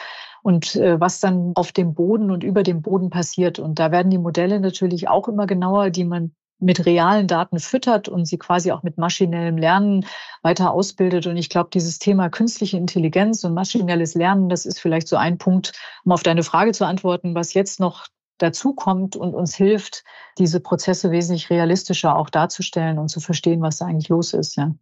und 0.43 0.75
äh, 0.77 0.99
was 0.99 1.21
dann 1.21 1.53
auf 1.55 1.73
dem 1.73 1.93
Boden 1.93 2.31
und 2.31 2.45
über 2.45 2.63
dem 2.63 2.81
Boden 2.81 3.11
passiert. 3.11 3.59
Und 3.59 3.79
da 3.79 3.91
werden 3.91 4.09
die 4.11 4.17
Modelle 4.17 4.59
natürlich 4.59 5.09
auch 5.09 5.29
immer 5.29 5.47
genauer, 5.47 5.91
die 5.91 6.05
man 6.05 6.33
mit 6.61 6.85
realen 6.87 7.27
Daten 7.27 7.61
füttert 7.61 8.09
und 8.09 8.27
sie 8.27 8.39
quasi 8.39 8.73
auch 8.73 8.83
mit 8.83 8.99
maschinellem 8.99 9.57
Lernen 9.57 10.05
weiter 10.43 10.73
ausbildet. 10.73 11.27
Und 11.27 11.37
ich 11.37 11.49
glaube, 11.49 11.71
dieses 11.73 11.99
Thema 11.99 12.29
künstliche 12.29 12.77
Intelligenz 12.77 13.45
und 13.45 13.55
maschinelles 13.55 14.15
Lernen, 14.15 14.49
das 14.49 14.67
ist 14.67 14.81
vielleicht 14.81 15.09
so 15.09 15.17
ein 15.17 15.39
Punkt, 15.39 15.73
um 16.05 16.13
auf 16.13 16.23
deine 16.23 16.43
Frage 16.43 16.73
zu 16.73 16.87
antworten, 16.87 17.35
was 17.35 17.55
jetzt 17.55 17.81
noch 17.81 18.07
dazukommt 18.39 19.17
und 19.17 19.35
uns 19.35 19.55
hilft, 19.55 20.05
diese 20.39 20.61
Prozesse 20.61 21.11
wesentlich 21.11 21.51
realistischer 21.51 22.17
auch 22.17 22.31
darzustellen 22.31 22.99
und 22.99 23.09
zu 23.09 23.21
verstehen, 23.21 23.61
was 23.63 23.79
da 23.79 23.87
eigentlich 23.87 24.09
los 24.09 24.33
ist. 24.33 24.57
Ja. 24.57 24.73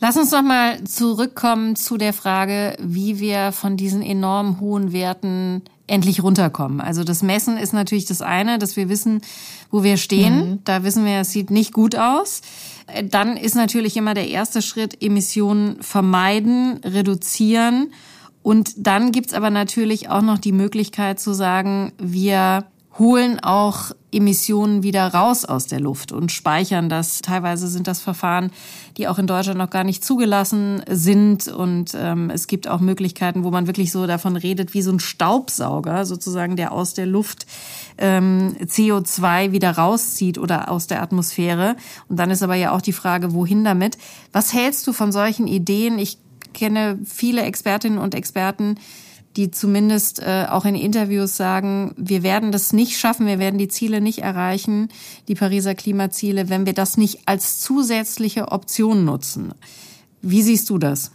Lass 0.00 0.16
uns 0.16 0.32
noch 0.32 0.42
mal 0.42 0.82
zurückkommen 0.84 1.76
zu 1.76 1.96
der 1.96 2.12
Frage, 2.12 2.76
wie 2.80 3.18
wir 3.20 3.52
von 3.52 3.76
diesen 3.76 4.02
enorm 4.02 4.60
hohen 4.60 4.92
Werten 4.92 5.62
endlich 5.86 6.22
runterkommen. 6.22 6.80
Also 6.80 7.04
das 7.04 7.22
Messen 7.22 7.56
ist 7.56 7.72
natürlich 7.72 8.06
das 8.06 8.22
eine, 8.22 8.58
dass 8.58 8.76
wir 8.76 8.88
wissen, 8.88 9.20
wo 9.70 9.82
wir 9.82 9.96
stehen. 9.96 10.50
Mhm. 10.50 10.58
Da 10.64 10.82
wissen 10.82 11.04
wir, 11.04 11.20
es 11.20 11.30
sieht 11.30 11.50
nicht 11.50 11.72
gut 11.72 11.96
aus. 11.96 12.42
Dann 13.10 13.36
ist 13.36 13.54
natürlich 13.54 13.96
immer 13.96 14.14
der 14.14 14.28
erste 14.28 14.62
Schritt 14.62 15.02
Emissionen 15.02 15.82
vermeiden, 15.82 16.80
reduzieren. 16.84 17.92
Und 18.42 18.74
dann 18.76 19.12
gibt's 19.12 19.34
aber 19.34 19.50
natürlich 19.50 20.08
auch 20.08 20.22
noch 20.22 20.38
die 20.38 20.52
Möglichkeit 20.52 21.18
zu 21.18 21.32
sagen, 21.32 21.92
wir 21.98 22.66
holen 22.98 23.40
auch 23.40 23.92
Emissionen 24.16 24.82
wieder 24.82 25.06
raus 25.06 25.44
aus 25.44 25.66
der 25.66 25.78
Luft 25.78 26.10
und 26.10 26.32
speichern 26.32 26.88
das. 26.88 27.20
Teilweise 27.20 27.68
sind 27.68 27.86
das 27.86 28.00
Verfahren, 28.00 28.50
die 28.96 29.08
auch 29.08 29.18
in 29.18 29.26
Deutschland 29.26 29.58
noch 29.58 29.70
gar 29.70 29.84
nicht 29.84 30.04
zugelassen 30.04 30.82
sind. 30.88 31.48
Und 31.48 31.92
ähm, 31.94 32.30
es 32.30 32.46
gibt 32.46 32.66
auch 32.66 32.80
Möglichkeiten, 32.80 33.44
wo 33.44 33.50
man 33.50 33.66
wirklich 33.66 33.92
so 33.92 34.06
davon 34.06 34.36
redet, 34.36 34.72
wie 34.72 34.82
so 34.82 34.90
ein 34.90 35.00
Staubsauger 35.00 36.06
sozusagen, 36.06 36.56
der 36.56 36.72
aus 36.72 36.94
der 36.94 37.06
Luft 37.06 37.46
ähm, 37.98 38.56
CO2 38.64 39.52
wieder 39.52 39.72
rauszieht 39.72 40.38
oder 40.38 40.70
aus 40.70 40.86
der 40.86 41.02
Atmosphäre. 41.02 41.76
Und 42.08 42.16
dann 42.18 42.30
ist 42.30 42.42
aber 42.42 42.54
ja 42.54 42.72
auch 42.72 42.80
die 42.80 42.92
Frage, 42.92 43.34
wohin 43.34 43.64
damit? 43.64 43.98
Was 44.32 44.52
hältst 44.52 44.86
du 44.86 44.92
von 44.92 45.12
solchen 45.12 45.46
Ideen? 45.46 45.98
Ich 45.98 46.18
kenne 46.54 46.98
viele 47.04 47.42
Expertinnen 47.42 47.98
und 47.98 48.14
Experten, 48.14 48.76
die 49.36 49.50
zumindest 49.50 50.20
äh, 50.20 50.46
auch 50.48 50.64
in 50.64 50.74
Interviews 50.74 51.36
sagen, 51.36 51.94
wir 51.96 52.22
werden 52.22 52.52
das 52.52 52.72
nicht 52.72 52.98
schaffen, 52.98 53.26
wir 53.26 53.38
werden 53.38 53.58
die 53.58 53.68
Ziele 53.68 54.00
nicht 54.00 54.20
erreichen, 54.20 54.88
die 55.28 55.34
Pariser 55.34 55.74
Klimaziele, 55.74 56.48
wenn 56.48 56.66
wir 56.66 56.72
das 56.72 56.96
nicht 56.96 57.20
als 57.26 57.60
zusätzliche 57.60 58.48
Option 58.48 59.04
nutzen. 59.04 59.54
Wie 60.22 60.42
siehst 60.42 60.70
du 60.70 60.78
das? 60.78 61.12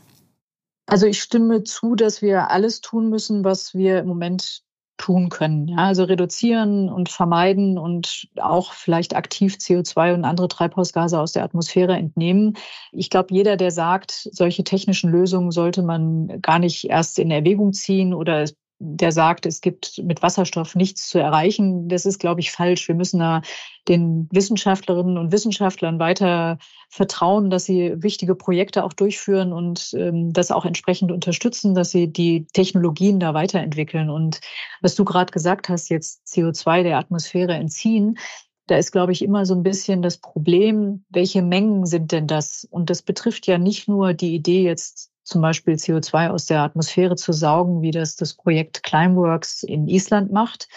Also 0.86 1.06
ich 1.06 1.22
stimme 1.22 1.64
zu, 1.64 1.96
dass 1.96 2.22
wir 2.22 2.52
alles 2.52 2.82
tun 2.82 3.10
müssen, 3.10 3.44
was 3.44 3.74
wir 3.74 4.00
im 4.00 4.08
Moment 4.08 4.64
tun 4.98 5.30
können. 5.30 5.68
Ja, 5.68 5.78
also 5.78 6.04
reduzieren 6.04 6.90
und 6.90 7.10
vermeiden 7.10 7.78
und 7.78 8.28
auch 8.40 8.74
vielleicht 8.74 9.16
aktiv 9.16 9.56
CO2 9.56 10.14
und 10.14 10.26
andere 10.26 10.48
Treibhausgase 10.48 11.20
aus 11.20 11.32
der 11.32 11.44
Atmosphäre 11.44 11.94
entnehmen. 11.94 12.56
Ich 12.92 13.10
glaube, 13.10 13.34
jeder, 13.34 13.58
der 13.58 13.72
sagt, 13.72 14.30
solche 14.32 14.64
technischen 14.64 15.12
Lösungen 15.12 15.52
sollte 15.52 15.82
man 15.82 16.42
gar 16.42 16.60
nicht 16.60 16.90
erst 16.90 17.18
in 17.20 17.32
Erwägung 17.32 17.74
ziehen 17.74 18.14
oder 18.14 18.46
der 18.84 19.12
sagt, 19.12 19.46
es 19.46 19.62
gibt 19.62 20.02
mit 20.04 20.24
Wasserstoff 20.24 20.76
nichts 20.76 21.08
zu 21.08 21.20
erreichen, 21.20 21.88
das 21.88 22.08
ist, 22.08 22.20
glaube 22.20 22.40
ich, 22.40 22.52
falsch. 22.52 22.88
Wir 22.88 22.96
müssen 22.96 23.20
da 23.20 23.44
den 23.88 24.28
Wissenschaftlerinnen 24.32 25.20
und 25.20 25.32
Wissenschaftlern 25.32 26.00
weiter 26.00 26.58
vertrauen, 26.90 27.52
dass 27.52 27.66
sie 27.66 27.94
wichtige 28.02 28.34
Projekte 28.34 28.84
auch 28.84 28.94
durchführen 28.94 29.54
und 29.54 29.94
ähm, 29.94 30.34
das 30.34 30.50
auch 30.50 30.66
entsprechend 30.66 31.12
unterstützen, 31.12 31.76
dass 31.76 31.92
sie 31.92 32.12
die 32.12 32.48
Technologien 32.54 33.20
da 33.20 33.36
weiterentwickeln. 33.36 34.10
Und 34.10 34.42
was 34.82 34.96
du 34.96 35.06
gerade 35.06 35.32
gesagt 35.32 35.70
hast, 35.70 35.90
jetzt 35.90 36.26
CO2 36.26 36.82
der 36.82 36.98
Atmosphäre 36.98 37.54
entziehen, 37.54 38.18
da 38.66 38.78
ist, 38.78 38.92
glaube 38.92 39.12
ich, 39.12 39.22
immer 39.22 39.46
so 39.46 39.54
ein 39.54 39.64
bisschen 39.64 40.02
das 40.02 40.18
Problem, 40.18 41.06
welche 41.10 41.44
Mengen 41.44 41.86
sind 41.86 42.12
denn 42.12 42.26
das? 42.26 42.68
Und 42.70 42.90
das 42.90 43.04
betrifft 43.04 43.46
ja 43.46 43.60
nicht 43.60 43.88
nur 43.88 44.14
die 44.14 44.34
Idee 44.34 44.64
jetzt 44.64 45.11
zum 45.24 45.42
Beispiel 45.42 45.76
CO2 45.76 46.30
aus 46.30 46.46
der 46.46 46.62
Atmosphäre 46.62 47.16
zu 47.16 47.34
saugen, 47.34 47.82
wie 47.82 47.92
das 47.92 48.16
das 48.16 48.34
Projekt 48.34 48.84
Climeworks 48.84 49.64
in 49.64 49.88
Island 49.88 50.32
macht. 50.32 50.68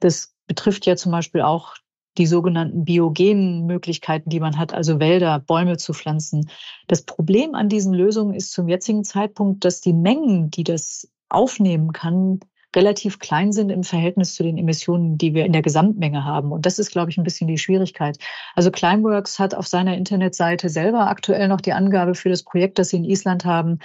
Das 0.00 0.34
betrifft 0.46 0.86
ja 0.86 0.96
zum 0.96 1.12
Beispiel 1.12 1.40
auch 1.40 1.74
die 2.18 2.26
sogenannten 2.26 2.84
biogenen 2.84 3.66
Möglichkeiten, 3.66 4.30
die 4.30 4.40
man 4.40 4.58
hat, 4.58 4.72
also 4.72 5.00
Wälder, 5.00 5.40
Bäume 5.40 5.78
zu 5.78 5.92
pflanzen. 5.92 6.48
Das 6.86 7.02
Problem 7.02 7.54
an 7.54 7.68
diesen 7.68 7.92
Lösungen 7.92 8.34
ist 8.34 8.52
zum 8.52 8.68
jetzigen 8.68 9.04
Zeitpunkt, 9.04 9.64
dass 9.64 9.80
die 9.80 9.92
Mengen, 9.92 10.50
die 10.50 10.64
das 10.64 11.10
aufnehmen 11.28 11.92
kann, 11.92 12.40
relativ 12.76 13.18
klein 13.18 13.52
sind 13.52 13.70
im 13.70 13.84
Verhältnis 13.84 14.34
zu 14.34 14.42
den 14.42 14.58
Emissionen, 14.58 15.18
die 15.18 15.34
wir 15.34 15.44
in 15.44 15.52
der 15.52 15.62
Gesamtmenge 15.62 16.24
haben. 16.24 16.52
Und 16.52 16.66
das 16.66 16.78
ist, 16.78 16.90
glaube 16.90 17.10
ich, 17.10 17.18
ein 17.18 17.24
bisschen 17.24 17.48
die 17.48 17.58
Schwierigkeit. 17.58 18.18
Also 18.54 18.70
Climeworks 18.70 19.38
hat 19.38 19.54
auf 19.54 19.66
seiner 19.66 19.96
Internetseite 19.96 20.68
selber 20.68 21.08
aktuell 21.08 21.48
noch 21.48 21.60
die 21.60 21.72
Angabe 21.72 22.14
für 22.14 22.28
das 22.28 22.42
Projekt, 22.42 22.78
das 22.78 22.90
sie 22.90 22.96
in 22.98 23.04
Island 23.04 23.44
haben, 23.44 23.78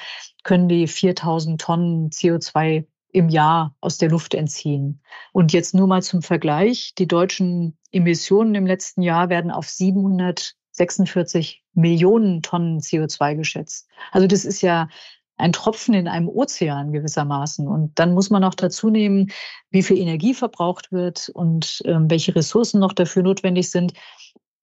können 0.44 0.68
die 0.68 0.88
4000 0.88 1.60
Tonnen 1.60 2.10
CO2 2.10 2.86
im 3.12 3.30
Jahr 3.30 3.76
aus 3.82 3.98
der 3.98 4.10
Luft 4.10 4.34
entziehen. 4.34 5.02
Und 5.32 5.54
jetzt 5.54 5.74
nur 5.74 5.88
mal 5.88 6.04
zum 6.04 6.22
Vergleich. 6.22 6.94
Die 6.98 7.08
deutschen 7.08 7.78
Emissionen 7.92 8.56
im 8.56 8.68
letzten 8.68 9.02
Jahr 9.02 9.30
werden 9.30 9.52
auf 9.52 9.68
746 9.68 11.64
Millionen 11.74 12.42
Tonnen 12.42 12.80
CO2 12.80 13.36
geschätzt. 13.36 13.88
Also 14.12 14.28
das 14.28 14.46
ist 14.46 14.62
ja 14.62 14.90
ein 15.40 15.54
Tropfen 15.54 15.94
in 15.94 16.08
einem 16.08 16.28
Ozean 16.28 16.92
gewissermaßen. 16.92 17.68
Und 17.68 17.98
dann 17.98 18.14
muss 18.14 18.30
man 18.30 18.44
auch 18.44 18.54
dazu 18.54 18.90
nehmen, 18.90 19.32
wie 19.72 19.84
viel 19.84 19.98
Energie 19.98 20.34
verbraucht 20.34 20.92
wird 20.92 21.30
und 21.34 21.82
ähm, 21.86 22.10
welche 22.10 22.36
Ressourcen 22.36 22.80
noch 22.80 22.94
dafür 22.94 23.24
notwendig 23.24 23.72
sind. 23.72 23.94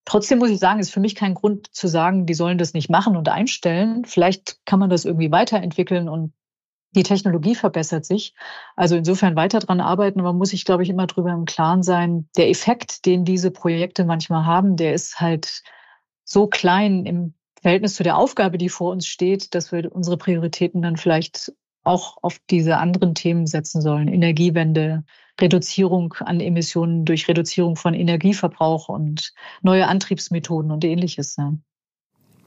Trotzdem 0.04 0.38
muss 0.38 0.50
ich 0.50 0.58
sagen, 0.58 0.78
ist 0.78 0.92
für 0.92 1.00
mich 1.00 1.14
kein 1.14 1.34
Grund 1.34 1.74
zu 1.74 1.88
sagen, 1.88 2.26
die 2.26 2.34
sollen 2.34 2.58
das 2.58 2.74
nicht 2.74 2.90
machen 2.90 3.16
und 3.16 3.28
einstellen. 3.28 4.04
Vielleicht 4.04 4.64
kann 4.66 4.78
man 4.78 4.90
das 4.90 5.04
irgendwie 5.04 5.32
weiterentwickeln 5.32 6.08
und 6.08 6.32
die 6.94 7.02
Technologie 7.02 7.54
verbessert 7.54 8.04
sich. 8.04 8.34
Also 8.76 8.96
insofern 8.96 9.34
weiter 9.34 9.58
dran 9.58 9.80
arbeiten. 9.80 10.22
Man 10.22 10.36
muss 10.36 10.50
sich, 10.50 10.64
glaube 10.64 10.82
ich, 10.82 10.90
immer 10.90 11.06
drüber 11.06 11.32
im 11.32 11.44
Klaren 11.46 11.82
sein. 11.82 12.28
Der 12.36 12.48
Effekt, 12.48 13.06
den 13.06 13.24
diese 13.24 13.50
Projekte 13.50 14.04
manchmal 14.04 14.44
haben, 14.44 14.76
der 14.76 14.94
ist 14.94 15.20
halt 15.20 15.62
so 16.24 16.46
klein 16.46 17.06
im 17.06 17.34
Verhältnis 17.66 17.94
zu 17.96 18.04
der 18.04 18.16
Aufgabe, 18.16 18.58
die 18.58 18.68
vor 18.68 18.92
uns 18.92 19.08
steht, 19.08 19.52
dass 19.56 19.72
wir 19.72 19.90
unsere 19.92 20.16
Prioritäten 20.16 20.82
dann 20.82 20.96
vielleicht 20.96 21.52
auch 21.82 22.16
auf 22.22 22.38
diese 22.48 22.76
anderen 22.76 23.16
Themen 23.16 23.48
setzen 23.48 23.82
sollen. 23.82 24.06
Energiewende, 24.06 25.02
Reduzierung 25.40 26.14
an 26.20 26.38
Emissionen 26.38 27.04
durch 27.04 27.26
Reduzierung 27.26 27.74
von 27.74 27.92
Energieverbrauch 27.92 28.88
und 28.88 29.32
neue 29.62 29.88
Antriebsmethoden 29.88 30.70
und 30.70 30.84
ähnliches. 30.84 31.36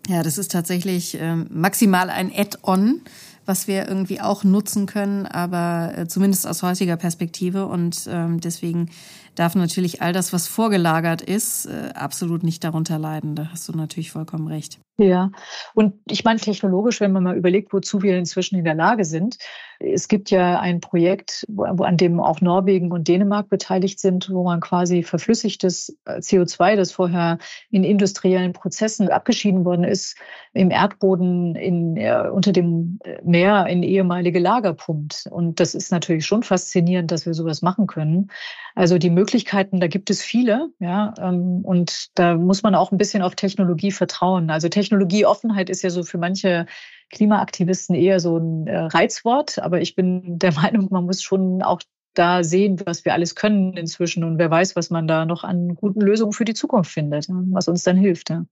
Ja, 0.07 0.23
das 0.23 0.37
ist 0.37 0.53
tatsächlich 0.53 1.19
äh, 1.19 1.35
maximal 1.35 2.09
ein 2.09 2.31
Add-on 2.33 3.01
was 3.49 3.67
wir 3.67 3.87
irgendwie 3.87 4.21
auch 4.21 4.43
nutzen 4.43 4.85
können, 4.85 5.25
aber 5.25 5.97
äh, 5.97 6.07
zumindest 6.07 6.45
aus 6.45 6.61
heutiger 6.61 6.97
Perspektive. 6.97 7.65
Und 7.65 8.07
ähm, 8.07 8.39
deswegen 8.39 8.91
darf 9.39 9.55
natürlich 9.55 10.01
all 10.01 10.11
das, 10.11 10.33
was 10.33 10.47
vorgelagert 10.47 11.21
ist, 11.21 11.65
äh, 11.65 11.91
absolut 11.93 12.43
nicht 12.43 12.63
darunter 12.63 12.99
leiden. 12.99 13.35
Da 13.35 13.49
hast 13.51 13.69
du 13.69 13.71
natürlich 13.71 14.11
vollkommen 14.11 14.47
recht. 14.47 14.79
Ja, 14.97 15.31
und 15.73 15.93
ich 16.09 16.25
meine 16.25 16.41
technologisch, 16.41 16.99
wenn 16.99 17.13
man 17.13 17.23
mal 17.23 17.37
überlegt, 17.37 17.71
wozu 17.71 18.01
wir 18.01 18.17
inzwischen 18.17 18.57
in 18.57 18.65
der 18.65 18.75
Lage 18.75 19.05
sind. 19.05 19.37
Es 19.79 20.09
gibt 20.09 20.29
ja 20.29 20.59
ein 20.59 20.81
Projekt, 20.81 21.47
an 21.57 21.95
dem 21.95 22.19
auch 22.19 22.41
Norwegen 22.41 22.91
und 22.91 23.07
Dänemark 23.07 23.47
beteiligt 23.47 24.01
sind, 24.01 24.29
wo 24.29 24.43
man 24.43 24.59
quasi 24.59 25.03
verflüssigtes 25.03 25.97
äh, 26.03 26.17
CO2, 26.17 26.75
das 26.75 26.91
vorher 26.91 27.37
in 27.71 27.85
industriellen 27.85 28.51
Prozessen 28.51 29.07
abgeschieden 29.07 29.63
worden 29.63 29.85
ist, 29.85 30.17
im 30.51 30.69
Erdboden 30.69 31.55
in, 31.55 31.95
äh, 31.95 32.27
unter 32.29 32.51
dem 32.51 32.99
Meer 33.23 33.67
in 33.67 33.83
ehemalige 33.83 34.39
Lager 34.39 34.73
pumpt. 34.73 35.27
Und 35.31 35.61
das 35.61 35.75
ist 35.75 35.93
natürlich 35.93 36.25
schon 36.25 36.43
faszinierend, 36.43 37.09
dass 37.11 37.25
wir 37.25 37.33
sowas 37.33 37.61
machen 37.61 37.87
können. 37.87 38.31
Also 38.75 38.97
die 38.97 39.09
Möglichkeiten, 39.29 39.79
da 39.79 39.87
gibt 39.87 40.09
es 40.09 40.23
viele, 40.23 40.71
ja, 40.79 41.13
ähm, 41.19 41.61
und 41.63 42.07
da 42.15 42.35
muss 42.35 42.63
man 42.63 42.73
auch 42.73 42.91
ein 42.91 42.97
bisschen 42.97 43.21
auf 43.21 43.35
Technologie 43.35 43.91
vertrauen. 43.91 44.49
Also 44.49 44.69
Technologieoffenheit 44.69 45.69
ist 45.69 45.83
ja 45.83 45.91
so 45.91 46.01
für 46.01 46.17
manche 46.17 46.65
Klimaaktivisten 47.11 47.95
eher 47.95 48.19
so 48.19 48.37
ein 48.37 48.65
äh, 48.65 48.75
Reizwort, 48.75 49.59
aber 49.59 49.81
ich 49.81 49.93
bin 49.93 50.39
der 50.39 50.53
Meinung, 50.61 50.87
man 50.89 51.05
muss 51.05 51.21
schon 51.21 51.61
auch 51.61 51.81
da 52.15 52.43
sehen, 52.43 52.81
was 52.85 53.05
wir 53.05 53.13
alles 53.13 53.35
können 53.35 53.77
inzwischen 53.77 54.23
und 54.23 54.39
wer 54.39 54.49
weiß, 54.49 54.75
was 54.75 54.89
man 54.89 55.07
da 55.07 55.25
noch 55.25 55.43
an 55.43 55.75
guten 55.75 56.01
Lösungen 56.01 56.33
für 56.33 56.45
die 56.45 56.55
Zukunft 56.55 56.91
findet, 56.91 57.27
was 57.29 57.67
uns 57.67 57.83
dann 57.83 57.97
hilft. 57.97 58.31
Ja. 58.31 58.45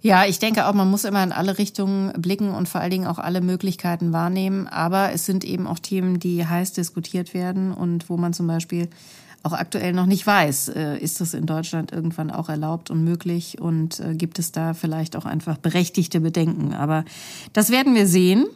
Ja, 0.00 0.26
ich 0.26 0.38
denke 0.38 0.66
auch, 0.66 0.74
man 0.74 0.90
muss 0.90 1.04
immer 1.04 1.24
in 1.24 1.32
alle 1.32 1.58
Richtungen 1.58 2.12
blicken 2.20 2.50
und 2.54 2.68
vor 2.68 2.80
allen 2.80 2.90
Dingen 2.90 3.06
auch 3.06 3.18
alle 3.18 3.40
Möglichkeiten 3.40 4.12
wahrnehmen. 4.12 4.68
Aber 4.68 5.12
es 5.12 5.24
sind 5.24 5.44
eben 5.44 5.66
auch 5.66 5.78
Themen, 5.78 6.20
die 6.20 6.46
heiß 6.46 6.74
diskutiert 6.74 7.32
werden 7.32 7.72
und 7.72 8.10
wo 8.10 8.18
man 8.18 8.34
zum 8.34 8.46
Beispiel 8.46 8.90
auch 9.44 9.52
aktuell 9.52 9.92
noch 9.92 10.06
nicht 10.06 10.26
weiß, 10.26 10.70
äh, 10.70 10.98
ist 10.98 11.20
das 11.20 11.34
in 11.34 11.46
Deutschland 11.46 11.92
irgendwann 11.92 12.30
auch 12.30 12.48
erlaubt 12.48 12.90
und 12.90 13.04
möglich 13.04 13.60
und 13.60 14.00
äh, 14.00 14.14
gibt 14.14 14.38
es 14.38 14.52
da 14.52 14.74
vielleicht 14.74 15.16
auch 15.16 15.26
einfach 15.26 15.58
berechtigte 15.58 16.20
Bedenken. 16.20 16.72
Aber 16.72 17.04
das 17.52 17.70
werden 17.70 17.94
wir 17.94 18.06
sehen. 18.06 18.46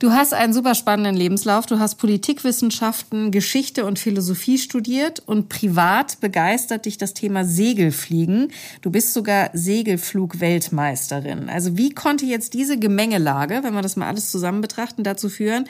Du 0.00 0.12
hast 0.12 0.32
einen 0.32 0.52
super 0.52 0.76
spannenden 0.76 1.16
Lebenslauf. 1.16 1.66
Du 1.66 1.80
hast 1.80 1.96
Politikwissenschaften, 1.96 3.32
Geschichte 3.32 3.84
und 3.84 3.98
Philosophie 3.98 4.56
studiert 4.56 5.20
und 5.26 5.48
privat 5.48 6.20
begeistert 6.20 6.86
dich 6.86 6.98
das 6.98 7.14
Thema 7.14 7.44
Segelfliegen. 7.44 8.52
Du 8.80 8.92
bist 8.92 9.12
sogar 9.12 9.50
Segelflugweltmeisterin. 9.54 11.48
Also 11.48 11.76
wie 11.76 11.90
konnte 11.90 12.26
jetzt 12.26 12.54
diese 12.54 12.78
Gemengelage, 12.78 13.64
wenn 13.64 13.74
wir 13.74 13.82
das 13.82 13.96
mal 13.96 14.06
alles 14.06 14.30
zusammen 14.30 14.60
betrachten, 14.60 15.02
dazu 15.02 15.28
führen, 15.28 15.64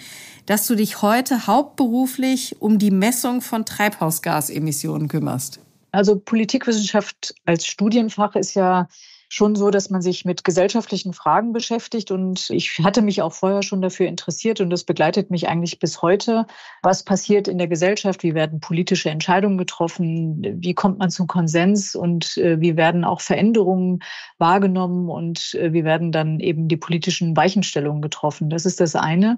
dass 0.44 0.66
du 0.66 0.74
dich 0.74 1.00
heute 1.00 1.46
hauptberuflich 1.46 2.60
um 2.60 2.78
die 2.78 2.90
Messung 2.90 3.40
von 3.40 3.64
Treibhausgasemissionen 3.64 5.08
kümmerst? 5.08 5.60
Also 5.90 6.18
Politikwissenschaft 6.18 7.34
als 7.46 7.64
Studienfach 7.64 8.36
ist 8.36 8.52
ja 8.52 8.88
schon 9.28 9.54
so, 9.54 9.70
dass 9.70 9.90
man 9.90 10.00
sich 10.00 10.24
mit 10.24 10.42
gesellschaftlichen 10.42 11.12
Fragen 11.12 11.52
beschäftigt. 11.52 12.10
Und 12.10 12.48
ich 12.50 12.78
hatte 12.82 13.02
mich 13.02 13.20
auch 13.22 13.32
vorher 13.32 13.62
schon 13.62 13.82
dafür 13.82 14.06
interessiert 14.06 14.60
und 14.60 14.70
das 14.70 14.84
begleitet 14.84 15.30
mich 15.30 15.48
eigentlich 15.48 15.78
bis 15.78 16.00
heute. 16.00 16.46
Was 16.82 17.04
passiert 17.04 17.46
in 17.46 17.58
der 17.58 17.68
Gesellschaft? 17.68 18.22
Wie 18.22 18.34
werden 18.34 18.60
politische 18.60 19.10
Entscheidungen 19.10 19.58
getroffen? 19.58 20.42
Wie 20.62 20.74
kommt 20.74 20.98
man 20.98 21.10
zum 21.10 21.26
Konsens? 21.26 21.94
Und 21.94 22.38
äh, 22.38 22.60
wie 22.60 22.76
werden 22.76 23.04
auch 23.04 23.20
Veränderungen 23.20 24.00
wahrgenommen? 24.38 25.10
Und 25.10 25.54
äh, 25.54 25.72
wie 25.72 25.84
werden 25.84 26.10
dann 26.10 26.40
eben 26.40 26.68
die 26.68 26.76
politischen 26.78 27.36
Weichenstellungen 27.36 28.00
getroffen? 28.00 28.48
Das 28.48 28.64
ist 28.64 28.80
das 28.80 28.96
eine. 28.96 29.36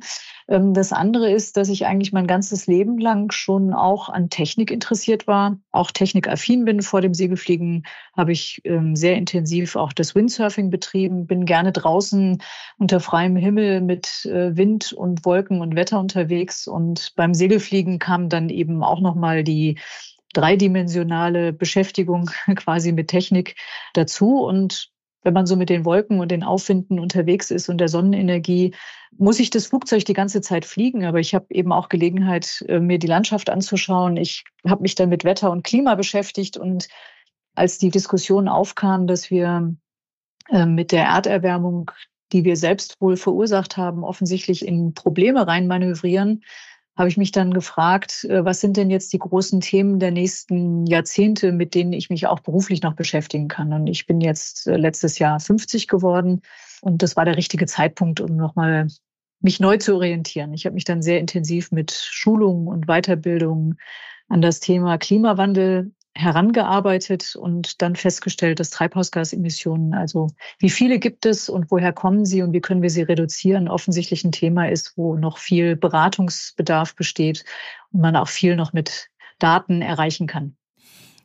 Ähm, 0.48 0.74
das 0.74 0.92
andere 0.92 1.30
ist, 1.32 1.56
dass 1.56 1.68
ich 1.68 1.86
eigentlich 1.86 2.12
mein 2.12 2.26
ganzes 2.26 2.66
Leben 2.66 2.98
lang 2.98 3.32
schon 3.32 3.72
auch 3.72 4.08
an 4.08 4.30
Technik 4.30 4.70
interessiert 4.70 5.26
war, 5.26 5.58
auch 5.72 5.90
technikaffin 5.90 6.64
bin. 6.64 6.82
Vor 6.82 7.00
dem 7.00 7.14
Segelfliegen 7.14 7.84
habe 8.16 8.32
ich 8.32 8.60
ähm, 8.64 8.96
sehr 8.96 9.16
intensiv 9.16 9.76
auch 9.80 9.92
das 9.92 10.14
Windsurfing 10.14 10.70
betrieben, 10.70 11.26
bin 11.26 11.44
gerne 11.44 11.72
draußen 11.72 12.42
unter 12.78 13.00
freiem 13.00 13.36
Himmel 13.36 13.80
mit 13.80 14.24
äh, 14.26 14.56
Wind 14.56 14.92
und 14.92 15.24
Wolken 15.24 15.60
und 15.60 15.74
Wetter 15.74 15.98
unterwegs. 15.98 16.66
Und 16.66 17.12
beim 17.16 17.34
Segelfliegen 17.34 17.98
kam 17.98 18.28
dann 18.28 18.48
eben 18.48 18.84
auch 18.84 19.00
nochmal 19.00 19.42
die 19.42 19.78
dreidimensionale 20.32 21.52
Beschäftigung 21.52 22.30
quasi 22.56 22.92
mit 22.92 23.08
Technik 23.08 23.56
dazu. 23.94 24.44
Und 24.44 24.90
wenn 25.22 25.34
man 25.34 25.46
so 25.46 25.56
mit 25.56 25.68
den 25.68 25.84
Wolken 25.84 26.20
und 26.20 26.30
den 26.30 26.44
Aufwinden 26.44 26.98
unterwegs 26.98 27.50
ist 27.50 27.68
und 27.68 27.78
der 27.78 27.88
Sonnenenergie, 27.88 28.74
muss 29.18 29.40
ich 29.40 29.50
das 29.50 29.66
Flugzeug 29.66 30.04
die 30.04 30.12
ganze 30.12 30.40
Zeit 30.40 30.64
fliegen. 30.64 31.04
Aber 31.04 31.18
ich 31.18 31.34
habe 31.34 31.46
eben 31.50 31.72
auch 31.72 31.88
Gelegenheit, 31.88 32.64
äh, 32.68 32.80
mir 32.80 32.98
die 32.98 33.06
Landschaft 33.06 33.50
anzuschauen. 33.50 34.16
Ich 34.16 34.44
habe 34.66 34.82
mich 34.82 34.94
dann 34.94 35.08
mit 35.08 35.24
Wetter 35.24 35.50
und 35.50 35.64
Klima 35.64 35.94
beschäftigt 35.94 36.56
und 36.56 36.88
als 37.54 37.78
die 37.78 37.90
Diskussion 37.90 38.48
aufkam, 38.48 39.06
dass 39.06 39.30
wir 39.30 39.74
äh, 40.48 40.66
mit 40.66 40.92
der 40.92 41.04
Erderwärmung, 41.04 41.90
die 42.32 42.44
wir 42.44 42.56
selbst 42.56 43.00
wohl 43.00 43.16
verursacht 43.16 43.76
haben, 43.76 44.04
offensichtlich 44.04 44.64
in 44.66 44.94
Probleme 44.94 45.46
reinmanövrieren, 45.46 46.42
habe 46.96 47.08
ich 47.08 47.16
mich 47.16 47.32
dann 47.32 47.54
gefragt, 47.54 48.24
äh, 48.24 48.44
was 48.44 48.60
sind 48.60 48.76
denn 48.76 48.90
jetzt 48.90 49.12
die 49.12 49.18
großen 49.18 49.60
Themen 49.60 49.98
der 49.98 50.10
nächsten 50.10 50.86
Jahrzehnte, 50.86 51.52
mit 51.52 51.74
denen 51.74 51.92
ich 51.92 52.10
mich 52.10 52.26
auch 52.26 52.40
beruflich 52.40 52.82
noch 52.82 52.94
beschäftigen 52.94 53.48
kann. 53.48 53.72
Und 53.72 53.86
ich 53.86 54.06
bin 54.06 54.20
jetzt 54.20 54.66
äh, 54.66 54.76
letztes 54.76 55.18
Jahr 55.18 55.40
50 55.40 55.88
geworden 55.88 56.42
und 56.82 57.02
das 57.02 57.16
war 57.16 57.24
der 57.24 57.36
richtige 57.36 57.66
Zeitpunkt, 57.66 58.20
um 58.20 58.36
nochmal 58.36 58.88
mich 59.40 59.60
neu 59.60 59.78
zu 59.78 59.94
orientieren. 59.94 60.52
Ich 60.52 60.66
habe 60.66 60.74
mich 60.74 60.84
dann 60.84 61.02
sehr 61.02 61.18
intensiv 61.18 61.72
mit 61.72 61.92
Schulungen 61.92 62.68
und 62.68 62.86
Weiterbildung 62.86 63.76
an 64.28 64.42
das 64.42 64.60
Thema 64.60 64.98
Klimawandel 64.98 65.92
herangearbeitet 66.20 67.36
und 67.36 67.82
dann 67.82 67.96
festgestellt, 67.96 68.60
dass 68.60 68.70
Treibhausgasemissionen, 68.70 69.94
also 69.94 70.28
wie 70.58 70.70
viele 70.70 70.98
gibt 70.98 71.26
es 71.26 71.48
und 71.48 71.70
woher 71.70 71.92
kommen 71.92 72.24
sie 72.24 72.42
und 72.42 72.52
wie 72.52 72.60
können 72.60 72.82
wir 72.82 72.90
sie 72.90 73.02
reduzieren, 73.02 73.68
offensichtlich 73.68 74.24
ein 74.24 74.32
Thema 74.32 74.68
ist, 74.68 74.92
wo 74.96 75.16
noch 75.16 75.38
viel 75.38 75.76
Beratungsbedarf 75.76 76.94
besteht 76.94 77.44
und 77.92 78.00
man 78.00 78.16
auch 78.16 78.28
viel 78.28 78.56
noch 78.56 78.72
mit 78.72 79.08
Daten 79.38 79.82
erreichen 79.82 80.26
kann. 80.26 80.56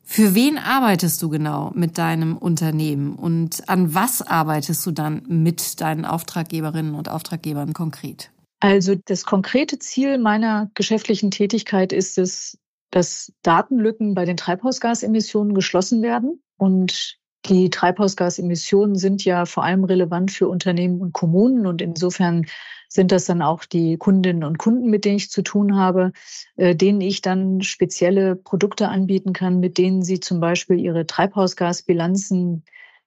Für 0.07 0.35
wen 0.35 0.59
arbeitest 0.59 1.21
du 1.23 1.29
genau 1.29 1.71
mit 1.73 1.97
deinem 1.97 2.37
Unternehmen 2.37 3.15
und 3.15 3.67
an 3.67 3.95
was 3.95 4.21
arbeitest 4.21 4.85
du 4.85 4.91
dann 4.91 5.23
mit 5.27 5.81
deinen 5.81 6.05
Auftraggeberinnen 6.05 6.93
und 6.93 7.09
Auftraggebern 7.09 7.73
konkret? 7.73 8.29
Also 8.59 8.95
das 8.95 9.25
konkrete 9.25 9.79
Ziel 9.79 10.19
meiner 10.19 10.69
geschäftlichen 10.75 11.31
Tätigkeit 11.31 11.91
ist 11.91 12.17
es, 12.19 12.57
dass 12.95 13.33
Datenlücken 13.41 14.15
bei 14.15 14.23
den 14.23 14.37
Treibhausgasemissionen 14.37 15.53
geschlossen 15.53 16.01
werden. 16.01 16.41
Und 16.55 17.17
die 17.45 17.69
Treibhausgasemissionen 17.69 18.95
sind 18.95 19.25
ja 19.25 19.45
vor 19.45 19.65
allem 19.65 19.83
relevant 19.83 20.31
für 20.31 20.47
Unternehmen 20.47 21.01
und 21.01 21.11
Kommunen. 21.11 21.67
Und 21.67 21.81
insofern 21.81 22.45
sind 22.87 23.11
das 23.11 23.25
dann 23.25 23.41
auch 23.41 23.65
die 23.65 23.97
Kundinnen 23.97 24.45
und 24.45 24.59
Kunden, 24.59 24.89
mit 24.89 25.03
denen 25.03 25.17
ich 25.17 25.29
zu 25.29 25.41
tun 25.41 25.75
habe, 25.75 26.13
äh, 26.55 26.73
denen 26.73 27.01
ich 27.01 27.21
dann 27.21 27.61
spezielle 27.61 28.37
Produkte 28.37 28.87
anbieten 28.87 29.33
kann, 29.33 29.59
mit 29.59 29.77
denen 29.77 30.01
sie 30.01 30.21
zum 30.21 30.39
Beispiel 30.39 30.79
ihre 30.79 31.05
Treibhausgasbilanzen 31.05 32.63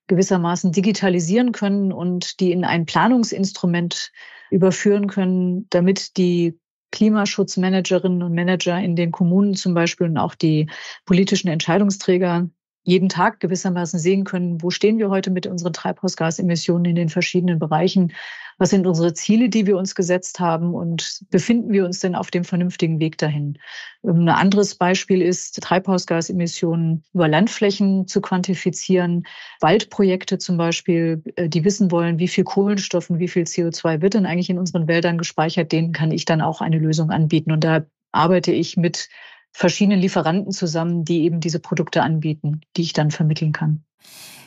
gewissermaßen 0.07 0.71
digitalisieren 0.71 1.53
können 1.53 1.93
und 1.95 2.41
die 2.41 2.53
in 2.53 2.67
ein 2.67 2.85
Planungsinstrument 2.85 4.13
überführen 4.51 5.07
können, 5.07 5.67
damit 5.71 6.19
die 6.19 6.59
Klimaschutzmanagerinnen 6.91 8.23
und 8.23 8.35
Manager 8.35 8.79
in 8.79 8.97
den 8.97 9.13
Kommunen 9.13 9.55
zum 9.55 9.75
Beispiel 9.75 10.09
und 10.09 10.19
auch 10.19 10.35
die 10.35 10.69
politischen 11.05 11.49
Entscheidungsträger 11.49 12.49
jeden 12.89 13.11
Tag 13.11 13.39
gewissermaßen 13.41 14.01
sehen 14.01 14.25
können, 14.25 14.63
wo 14.63 14.71
stehen 14.71 14.99
wir 14.99 15.11
heute 15.11 15.31
mit 15.31 15.47
unseren 15.47 15.75
Treibhausgasemissionen 15.75 16.87
in 16.87 16.97
den 16.97 17.09
verschiedenen 17.11 17.59
Bereichen, 17.59 18.15
was 18.57 18.71
sind 18.71 18.87
unsere 18.87 19.13
Ziele, 19.13 19.51
die 19.51 19.67
wir 19.67 19.77
uns 19.77 19.95
gesetzt 19.95 20.41
haben 20.41 20.75
und 20.75 21.21
befinden 21.31 21.71
wir 21.71 21.85
uns 21.85 22.01
denn 22.01 22.15
auf 22.15 22.31
dem 22.31 22.45
vernünftigen 22.45 22.99
Weg 22.99 23.19
dahin. 23.19 23.59
Ähm, 24.03 24.23
ein 24.23 24.29
anderes 24.31 24.75
Beispiel 24.75 25.21
ist, 25.21 25.61
Treibhausgasemissionen 25.63 27.05
über 27.13 27.29
Landflächen 27.29 28.09
zu 28.09 28.23
quantifizieren, 28.23 29.25
Waldprojekte 29.61 30.39
zum 30.39 30.57
Beispiel, 30.57 31.23
äh, 31.37 31.51
die 31.51 31.65
wissen 31.65 31.91
wollen, 31.91 32.19
wie 32.19 32.29
viel 32.29 32.45
Kohlenstoff 32.45 33.11
und 33.11 33.19
wie 33.19 33.29
viel 33.29 33.43
CO2 33.43 34.01
wird 34.01 34.15
denn 34.15 34.25
eigentlich 34.25 34.49
in 34.49 34.59
unseren 34.59 34.89
Wäldern 34.89 35.19
gespeichert, 35.19 35.73
denen 35.73 35.93
kann 35.93 36.11
ich 36.11 36.25
dann 36.25 36.41
auch 36.41 36.63
eine 36.63 36.79
Lösung 36.79 37.11
anbieten. 37.11 37.53
Und 37.53 37.65
da 37.65 37.85
arbeite 38.13 38.53
ich 38.53 38.79
mit 38.79 39.11
verschiedenen 39.53 40.01
Lieferanten 40.01 40.53
zusammen, 40.53 41.05
die 41.05 41.23
eben 41.23 41.41
diese 41.41 41.59
Produkte 41.59 42.03
anbieten, 42.03 42.61
die 42.77 42.83
ich 42.83 42.93
dann 42.93 43.11
vermitteln 43.11 43.53
kann. 43.53 43.83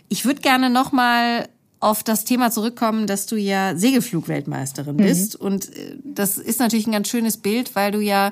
Ich 0.10 0.26
würde 0.26 0.42
gerne 0.42 0.70
noch 0.70 0.92
mal 0.92 1.48
auf 1.80 2.04
das 2.04 2.26
Thema 2.26 2.52
zurückkommen, 2.52 3.08
dass 3.08 3.26
du 3.26 3.36
ja 3.36 3.76
Segelflugweltmeisterin 3.76 4.96
mhm. 4.96 5.04
bist 5.04 5.36
und 5.36 5.76
äh, 5.76 5.98
das 6.04 6.38
ist 6.38 6.60
natürlich 6.60 6.88
ein 6.88 6.94
ganz 6.94 7.10
schönes 7.10 7.38
Bild, 7.38 7.76
weil 7.76 7.92
du 7.92 8.00
ja 8.00 8.32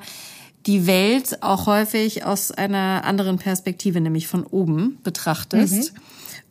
die 0.66 0.86
Welt 0.88 1.42
auch 1.42 1.66
häufig 1.66 2.26
aus 2.26 2.52
einer 2.52 3.04
anderen 3.06 3.38
Perspektive, 3.38 4.02
nämlich 4.02 4.28
von 4.28 4.44
oben 4.44 5.00
betrachtest. 5.04 5.94
Mhm. 5.94 6.00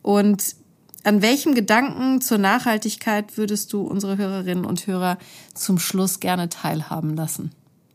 Und 0.01 0.55
an 1.03 1.21
welchem 1.21 1.55
Gedanken 1.55 2.19
zur 2.19 2.37
Nachhaltigkeit 2.37 3.37
würdest 3.37 3.71
du 3.71 3.81
unsere 3.81 4.17
Hörerinnen 4.17 4.65
und 4.65 4.85
Hörer 4.87 5.17
zum 5.53 5.79
Schluss 5.79 6.19
gerne 6.19 6.49
teilhaben 6.49 7.15
lassen? 7.15 7.51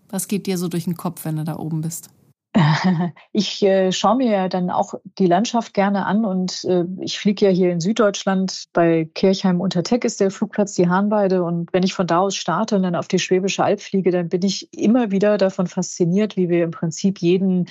Was 0.08 0.28
geht 0.28 0.46
dir 0.46 0.56
so 0.56 0.68
durch 0.68 0.84
den 0.84 0.96
Kopf, 0.96 1.24
wenn 1.24 1.36
du 1.36 1.44
da 1.44 1.56
oben 1.56 1.82
bist? 1.82 2.08
Ich 3.32 3.62
äh, 3.62 3.92
schaue 3.92 4.16
mir 4.16 4.30
ja 4.30 4.48
dann 4.48 4.70
auch 4.70 4.94
die 5.18 5.26
Landschaft 5.26 5.74
gerne 5.74 6.06
an 6.06 6.24
und 6.24 6.64
äh, 6.64 6.84
ich 7.00 7.18
fliege 7.18 7.46
ja 7.46 7.50
hier 7.50 7.72
in 7.72 7.80
Süddeutschland. 7.80 8.66
Bei 8.72 9.08
Kirchheim 9.14 9.60
unter 9.60 9.82
Teck 9.82 10.04
ist 10.04 10.20
der 10.20 10.30
Flugplatz 10.30 10.74
die 10.74 10.88
Hahnweide 10.88 11.42
und 11.42 11.72
wenn 11.72 11.82
ich 11.82 11.94
von 11.94 12.06
da 12.06 12.20
aus 12.20 12.36
starte 12.36 12.76
und 12.76 12.82
dann 12.84 12.94
auf 12.94 13.08
die 13.08 13.18
Schwäbische 13.18 13.64
Alb 13.64 13.80
fliege, 13.80 14.10
dann 14.10 14.28
bin 14.28 14.42
ich 14.42 14.72
immer 14.72 15.10
wieder 15.10 15.38
davon 15.38 15.66
fasziniert, 15.66 16.36
wie 16.36 16.48
wir 16.48 16.64
im 16.64 16.70
Prinzip 16.70 17.18
jeden 17.18 17.66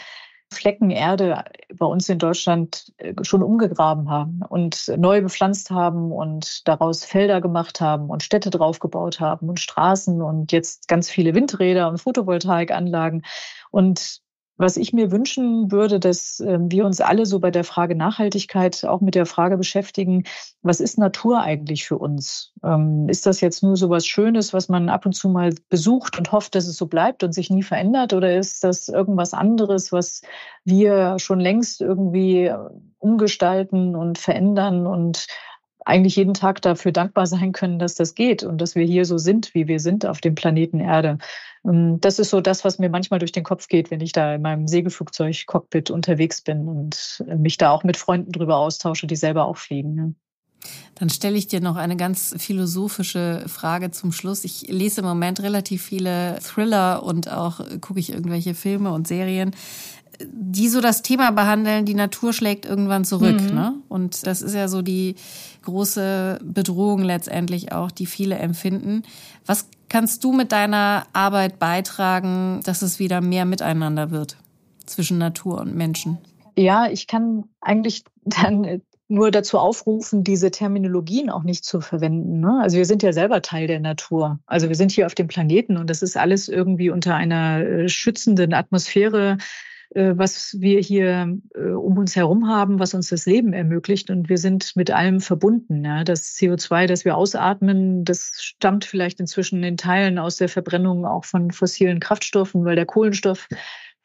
Flecken 0.54 0.92
Erde 0.92 1.44
bei 1.74 1.86
uns 1.86 2.08
in 2.10 2.20
Deutschland 2.20 2.94
äh, 2.98 3.14
schon 3.24 3.42
umgegraben 3.42 4.10
haben 4.10 4.42
und 4.48 4.92
neu 4.98 5.22
bepflanzt 5.22 5.72
haben 5.72 6.12
und 6.12 6.68
daraus 6.68 7.04
Felder 7.06 7.42
gemacht 7.42 7.82
haben 7.82 8.10
und 8.10 8.22
Städte 8.22 8.50
draufgebaut 8.50 9.20
haben 9.20 9.50
und 9.50 9.60
Straßen 9.60 10.22
und 10.22 10.52
jetzt 10.52 10.88
ganz 10.88 11.10
viele 11.10 11.34
Windräder 11.34 11.90
und 11.90 12.00
Photovoltaikanlagen. 12.00 13.24
Und 13.72 14.22
was 14.58 14.78
ich 14.78 14.94
mir 14.94 15.12
wünschen 15.12 15.72
würde, 15.72 16.00
dass 16.00 16.40
ähm, 16.40 16.72
wir 16.72 16.86
uns 16.86 17.02
alle 17.02 17.26
so 17.26 17.40
bei 17.40 17.50
der 17.50 17.64
Frage 17.64 17.96
Nachhaltigkeit 17.96 18.86
auch 18.86 19.02
mit 19.02 19.16
der 19.16 19.26
Frage 19.26 19.58
beschäftigen, 19.58 20.24
was 20.62 20.80
ist 20.80 20.98
Natur 20.98 21.42
eigentlich 21.42 21.86
für 21.86 21.98
uns? 21.98 22.54
Ähm, 22.64 23.10
ist 23.10 23.26
das 23.26 23.42
jetzt 23.42 23.64
nur 23.64 23.76
so 23.76 23.90
was 23.90 24.06
Schönes, 24.06 24.54
was 24.54 24.70
man 24.70 24.90
ab 24.90 25.06
und 25.06 25.14
zu 25.14 25.30
mal 25.30 25.54
besucht 25.70 26.18
und 26.18 26.32
hofft, 26.32 26.56
dass 26.56 26.68
es 26.68 26.78
so 26.78 26.86
bleibt 26.86 27.24
und 27.24 27.34
sich 27.34 27.50
nie 27.50 27.64
verändert? 27.64 28.14
Oder 28.14 28.38
ist 28.38 28.64
das 28.64 28.90
irgendwas 28.90 29.34
anderes, 29.34 29.92
was 29.92 30.22
wir 30.64 31.18
schon 31.20 31.40
längst 31.40 31.82
irgendwie 31.82 32.54
umgestalten 33.00 33.96
und 33.96 34.18
verändern 34.18 34.86
und 34.88 35.28
eigentlich 35.86 36.16
jeden 36.16 36.34
Tag 36.34 36.62
dafür 36.62 36.92
dankbar 36.92 37.28
sein 37.28 37.52
können, 37.52 37.80
dass 37.80 37.96
das 37.96 38.16
geht 38.16 38.44
und 38.44 38.60
dass 38.60 38.76
wir 38.76 38.86
hier 38.86 39.06
so 39.06 39.18
sind, 39.18 39.54
wie 39.54 39.68
wir 39.68 39.80
sind 39.80 40.06
auf 40.06 40.22
dem 40.22 40.36
Planeten 40.36 40.80
Erde. 40.80 41.18
Das 41.64 42.20
ist 42.20 42.30
so 42.30 42.42
das, 42.42 42.66
was 42.66 42.80
mir 42.80 42.90
manchmal 42.90 43.20
durch 43.20 43.32
den 43.32 43.44
Kopf 43.44 43.68
geht, 43.68 43.90
wenn 43.90 44.02
ich 44.02 44.12
da 44.12 44.36
in 44.36 44.42
meinem 44.42 44.68
Segelflugzeug-Cockpit 44.68 45.92
unterwegs 45.92 46.42
bin 46.42 46.68
und 46.68 47.24
mich 47.38 47.58
da 47.58 47.72
auch 47.72 47.84
mit 47.84 47.98
Freunden 47.98 48.32
drüber 48.32 48.58
austausche, 48.58 49.08
die 49.08 49.16
selber 49.16 49.46
auch 49.46 49.58
fliegen. 49.58 50.16
Dann 50.96 51.10
stelle 51.10 51.38
ich 51.38 51.48
dir 51.48 51.60
noch 51.60 51.76
eine 51.76 51.98
ganz 51.98 52.36
philosophische 52.38 53.44
Frage 53.48 53.92
zum 53.92 54.12
Schluss. 54.12 54.46
Ich 54.46 54.68
lese 54.70 55.02
im 55.02 55.08
Moment 55.08 55.42
relativ 55.42 55.84
viele 55.84 56.40
Thriller 56.40 57.04
und 57.04 57.30
auch 57.30 57.60
gucke 57.82 58.00
ich 58.00 58.12
irgendwelche 58.12 58.54
Filme 58.54 58.92
und 58.92 59.08
Serien, 59.08 59.52
die 60.22 60.70
so 60.70 60.82
das 60.82 61.02
Thema 61.02 61.32
behandeln, 61.32 61.86
die 61.86 61.94
Natur 61.94 62.34
schlägt 62.34 62.66
irgendwann 62.66 63.06
zurück. 63.06 63.42
Mhm. 63.42 63.56
Ne? 63.56 63.74
Und 63.90 64.26
das 64.26 64.42
ist 64.42 64.54
ja 64.54 64.68
so 64.68 64.82
die 64.82 65.16
große 65.64 66.40
Bedrohung 66.44 67.02
letztendlich 67.02 67.72
auch, 67.72 67.92
die 67.92 68.06
viele 68.06 68.36
empfinden. 68.36 69.04
Was 69.46 69.68
kannst 69.90 70.24
du 70.24 70.32
mit 70.32 70.52
deiner 70.52 71.06
Arbeit 71.14 71.60
beitragen, 71.60 72.62
dass 72.64 72.82
es 72.82 73.00
wieder 73.00 73.22
mehr 73.22 73.46
miteinander 73.46 74.12
wird 74.12 74.38
zwischen 74.86 75.18
Natur 75.18 75.62
und 75.62 75.76
Menschen? 75.76 76.18
Ja, 76.56 76.88
ich 76.88 77.08
kann 77.08 77.46
eigentlich 77.62 78.04
dann 78.24 78.82
nur 79.08 79.32
dazu 79.32 79.60
aufrufen, 79.60 80.24
diese 80.24 80.50
Terminologien 80.50 81.30
auch 81.30 81.44
nicht 81.44 81.66
zu 81.66 81.82
verwenden. 81.82 82.40
Ne? 82.40 82.60
Also 82.62 82.78
wir 82.78 82.86
sind 82.86 83.04
ja 83.04 83.14
selber 83.14 83.42
Teil 83.42 83.68
der 83.68 83.80
Natur. 83.80 84.40
Also 84.46 84.70
wir 84.70 84.76
sind 84.76 84.92
hier 84.92 85.06
auf 85.06 85.14
dem 85.14 85.28
Planeten 85.28 85.78
und 85.78 85.90
das 85.90 86.02
ist 86.02 86.18
alles 86.18 86.48
irgendwie 86.48 86.90
unter 86.90 87.16
einer 87.16 87.60
äh, 87.60 87.90
schützenden 87.90 88.54
Atmosphäre, 88.54 89.38
was 89.96 90.56
wir 90.60 90.80
hier 90.80 91.38
äh, 91.56 91.70
um 91.70 91.98
uns 91.98 92.16
herum 92.16 92.48
haben, 92.48 92.80
was 92.80 92.94
uns 92.94 93.10
das 93.10 93.26
Leben 93.26 93.54
ermöglicht. 93.54 94.10
Und 94.10 94.30
wir 94.30 94.38
sind 94.38 94.76
mit 94.76 94.92
allem 94.92 95.20
verbunden. 95.20 95.84
Das 96.06 96.36
CO2, 96.36 96.88
das 96.88 97.06
wir 97.06 97.16
ausatmen, 97.16 98.04
das 98.06 98.34
stammt 98.40 98.86
vielleicht 98.86 99.20
inzwischen 99.20 99.64
in 99.64 99.78
Teilen 99.78 100.20
aus 100.20 100.38
der 100.38 100.50
Verbrennung 100.50 101.06
auch 101.06 101.26
von 101.26 101.52
fossilen 101.52 102.00
Kraftstoffen, 102.00 102.66
weil 102.66 102.76
der 102.76 102.86
Kohlenstoff 102.86 103.48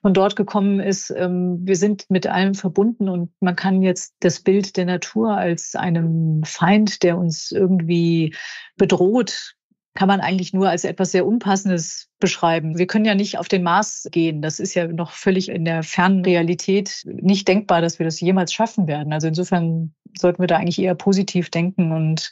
von 0.01 0.15
dort 0.15 0.37
gekommen 0.37 0.81
ist. 0.81 1.13
Ähm, 1.17 1.59
wir 1.63 1.77
sind 1.77 2.09
mit 2.09 2.27
allem 2.27 2.55
verbunden 2.55 3.09
und 3.09 3.33
man 3.41 3.57
kann 3.57 3.83
jetzt 3.83 4.15
das 4.21 4.41
Bild 4.41 4.77
der 4.77 4.85
Natur 4.85 5.37
als 5.37 5.75
einem 5.75 6.43
Feind, 6.45 7.03
der 7.03 7.19
uns 7.19 7.51
irgendwie 7.51 8.35
bedroht, 8.77 9.57
kann 9.99 10.07
man 10.07 10.21
eigentlich 10.21 10.53
nur 10.53 10.69
als 10.69 10.85
etwas 10.85 11.11
sehr 11.11 11.27
Unpassendes 11.27 12.09
beschreiben. 12.21 12.79
Wir 12.79 12.87
können 12.87 13.05
ja 13.05 13.17
nicht 13.17 13.37
auf 13.37 13.49
den 13.49 13.65
Mars 13.65 14.07
gehen. 14.13 14.43
Das 14.43 14.61
ist 14.61 14.75
ja 14.75 14.87
noch 14.87 15.11
völlig 15.11 15.49
in 15.49 15.65
der 15.65 15.83
fernen 15.83 16.25
Realität 16.25 17.03
nicht 17.05 17.49
denkbar, 17.49 17.81
dass 17.81 17.99
wir 17.99 18.05
das 18.05 18.21
jemals 18.21 18.53
schaffen 18.53 18.87
werden. 18.87 19.13
Also 19.13 19.27
insofern 19.27 19.93
sollten 20.17 20.41
wir 20.41 20.47
da 20.47 20.59
eigentlich 20.59 20.79
eher 20.79 20.95
positiv 20.95 21.51
denken 21.51 21.91
und 21.91 22.31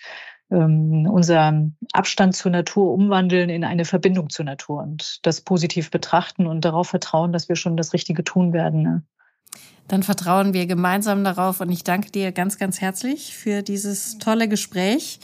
ähm, 0.52 1.08
unseren 1.10 1.76
Abstand 1.92 2.36
zur 2.36 2.52
Natur 2.52 2.92
umwandeln 2.92 3.50
in 3.50 3.64
eine 3.64 3.84
Verbindung 3.84 4.30
zur 4.30 4.44
Natur 4.44 4.84
und 4.84 5.18
das 5.26 5.40
positiv 5.40 5.90
betrachten 5.90 6.46
und 6.46 6.64
darauf 6.64 6.86
vertrauen, 6.86 7.32
dass 7.32 7.48
wir 7.48 7.56
schon 7.56 7.76
das 7.76 7.92
Richtige 7.92 8.22
tun 8.22 8.52
werden. 8.52 8.82
Ne? 8.82 9.02
Dann 9.88 10.04
vertrauen 10.04 10.54
wir 10.54 10.66
gemeinsam 10.66 11.24
darauf 11.24 11.60
und 11.60 11.72
ich 11.72 11.82
danke 11.82 12.12
dir 12.12 12.30
ganz, 12.30 12.58
ganz 12.58 12.80
herzlich 12.80 13.36
für 13.36 13.62
dieses 13.62 14.18
tolle 14.18 14.46
Gespräch, 14.46 15.18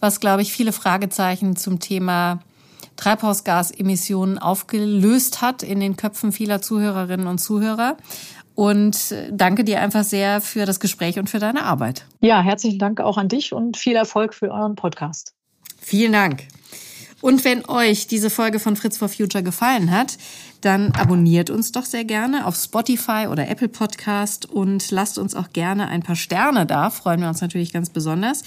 was, 0.00 0.20
glaube 0.20 0.42
ich, 0.42 0.52
viele 0.52 0.72
Fragezeichen 0.72 1.56
zum 1.56 1.80
Thema 1.80 2.40
Treibhausgasemissionen 2.96 4.38
aufgelöst 4.38 5.40
hat 5.40 5.62
in 5.62 5.80
den 5.80 5.96
Köpfen 5.96 6.32
vieler 6.32 6.62
Zuhörerinnen 6.62 7.26
und 7.26 7.38
Zuhörer. 7.38 7.96
Und 8.54 9.14
danke 9.32 9.64
dir 9.64 9.80
einfach 9.80 10.04
sehr 10.04 10.40
für 10.40 10.64
das 10.64 10.78
Gespräch 10.78 11.18
und 11.18 11.28
für 11.28 11.40
deine 11.40 11.64
Arbeit. 11.64 12.06
Ja, 12.20 12.40
herzlichen 12.40 12.78
Dank 12.78 13.00
auch 13.00 13.18
an 13.18 13.28
dich 13.28 13.52
und 13.52 13.76
viel 13.76 13.96
Erfolg 13.96 14.32
für 14.32 14.50
euren 14.50 14.76
Podcast. 14.76 15.34
Vielen 15.80 16.12
Dank. 16.12 16.44
Und 17.20 17.44
wenn 17.44 17.64
euch 17.68 18.06
diese 18.06 18.30
Folge 18.30 18.60
von 18.60 18.76
Fritz 18.76 18.98
for 18.98 19.08
Future 19.08 19.42
gefallen 19.42 19.90
hat, 19.90 20.18
dann 20.64 20.92
abonniert 20.92 21.50
uns 21.50 21.72
doch 21.72 21.84
sehr 21.84 22.04
gerne 22.04 22.46
auf 22.46 22.56
Spotify 22.56 23.26
oder 23.30 23.48
Apple 23.48 23.68
Podcast 23.68 24.50
und 24.50 24.90
lasst 24.90 25.18
uns 25.18 25.34
auch 25.34 25.50
gerne 25.52 25.88
ein 25.88 26.02
paar 26.02 26.16
Sterne 26.16 26.64
da. 26.66 26.90
Freuen 26.90 27.20
wir 27.20 27.28
uns 27.28 27.40
natürlich 27.40 27.72
ganz 27.72 27.90
besonders. 27.90 28.42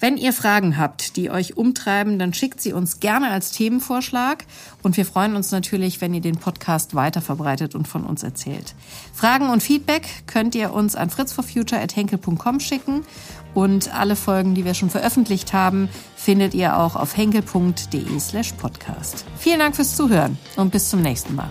Wenn 0.00 0.16
ihr 0.16 0.32
Fragen 0.32 0.76
habt, 0.76 1.16
die 1.16 1.30
euch 1.30 1.56
umtreiben, 1.56 2.18
dann 2.18 2.34
schickt 2.34 2.60
sie 2.60 2.72
uns 2.72 3.00
gerne 3.00 3.30
als 3.30 3.52
Themenvorschlag. 3.52 4.44
Und 4.82 4.96
wir 4.96 5.04
freuen 5.04 5.36
uns 5.36 5.52
natürlich, 5.52 6.00
wenn 6.00 6.14
ihr 6.14 6.20
den 6.20 6.36
Podcast 6.36 6.94
weiter 6.94 7.20
verbreitet 7.20 7.74
und 7.74 7.86
von 7.86 8.04
uns 8.04 8.22
erzählt. 8.22 8.74
Fragen 9.12 9.50
und 9.50 9.62
Feedback 9.62 10.08
könnt 10.26 10.54
ihr 10.54 10.72
uns 10.72 10.96
an 10.96 11.10
fritzforfuture.henkel.com 11.10 12.60
schicken. 12.60 13.04
Und 13.52 13.92
alle 13.94 14.16
Folgen, 14.16 14.54
die 14.54 14.64
wir 14.64 14.74
schon 14.74 14.90
veröffentlicht 14.90 15.52
haben, 15.52 15.88
findet 16.16 16.54
ihr 16.54 16.78
auch 16.78 16.96
auf 16.96 17.16
henkel.de 17.16 18.18
slash 18.18 18.52
podcast. 18.52 19.24
Vielen 19.36 19.58
Dank 19.58 19.76
fürs 19.76 19.96
Zuhören 19.96 20.38
und 20.56 20.70
bis 20.70 20.88
zum 20.88 21.02
nächsten 21.02 21.34
Mal. 21.34 21.50